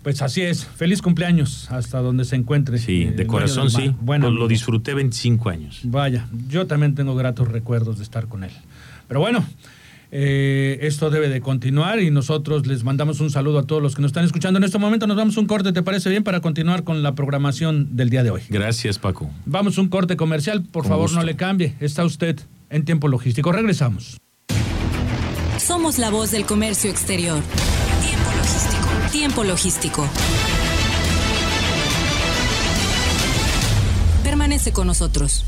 Pues 0.03 0.21
así 0.23 0.43
es. 0.43 0.65
Feliz 0.67 1.01
cumpleaños 1.01 1.71
hasta 1.71 2.01
donde 2.01 2.25
se 2.25 2.37
encuentre. 2.37 2.79
Sí, 2.79 3.05
eh, 3.05 3.11
de 3.13 3.23
el 3.23 3.29
corazón 3.29 3.71
sí. 3.71 3.95
Bueno, 4.01 4.27
lo, 4.27 4.31
lo 4.31 4.37
amigo. 4.37 4.49
disfruté 4.49 4.95
25 4.95 5.49
años. 5.49 5.81
Vaya, 5.85 6.29
yo 6.49 6.67
también 6.67 6.95
tengo 6.95 7.17
gratos 7.17 7.49
recuerdos 7.49 7.97
de 7.99 8.05
estar 8.05 8.29
con 8.29 8.45
él. 8.45 8.53
Pero 9.09 9.21
bueno, 9.21 9.45
eh, 10.17 10.79
esto 10.83 11.11
debe 11.11 11.29
de 11.29 11.41
continuar 11.41 11.99
y 11.99 12.09
nosotros 12.13 12.69
les 12.69 12.85
mandamos 12.85 13.19
un 13.19 13.31
saludo 13.31 13.59
a 13.59 13.67
todos 13.67 13.83
los 13.83 13.97
que 13.97 14.03
nos 14.03 14.11
están 14.11 14.25
escuchando. 14.25 14.59
En 14.59 14.63
este 14.65 14.79
momento 14.79 15.09
nos 15.09 15.17
damos 15.17 15.37
un 15.37 15.47
corte, 15.47 15.73
¿te 15.73 15.83
parece 15.83 16.09
bien? 16.09 16.23
Para 16.23 16.39
continuar 16.41 16.85
con 16.85 17.03
la 17.03 17.17
programación 17.17 17.97
del 17.97 18.11
día 18.11 18.23
de 18.23 18.31
hoy. 18.31 18.43
Gracias, 18.49 19.01
Paco. 19.01 19.29
Vamos 19.45 19.77
un 19.77 19.89
corte 19.89 20.17
comercial, 20.17 20.63
por 20.63 20.85
Con 20.85 20.91
favor 20.91 21.07
gusto. 21.07 21.19
no 21.19 21.25
le 21.27 21.35
cambie. 21.35 21.75
Está 21.81 22.05
usted 22.05 22.39
en 22.71 22.85
tiempo 22.85 23.09
logístico. 23.09 23.51
Regresamos. 23.51 24.17
Somos 25.59 25.99
la 25.99 26.11
voz 26.11 26.31
del 26.31 26.47
comercio 26.47 26.91
exterior. 26.93 27.41
Tiempo 28.01 28.31
logístico. 28.37 29.11
Tiempo 29.11 29.45
logístico. 29.45 30.09
Permanece 34.23 34.71
con 34.71 34.87
nosotros. 34.87 35.45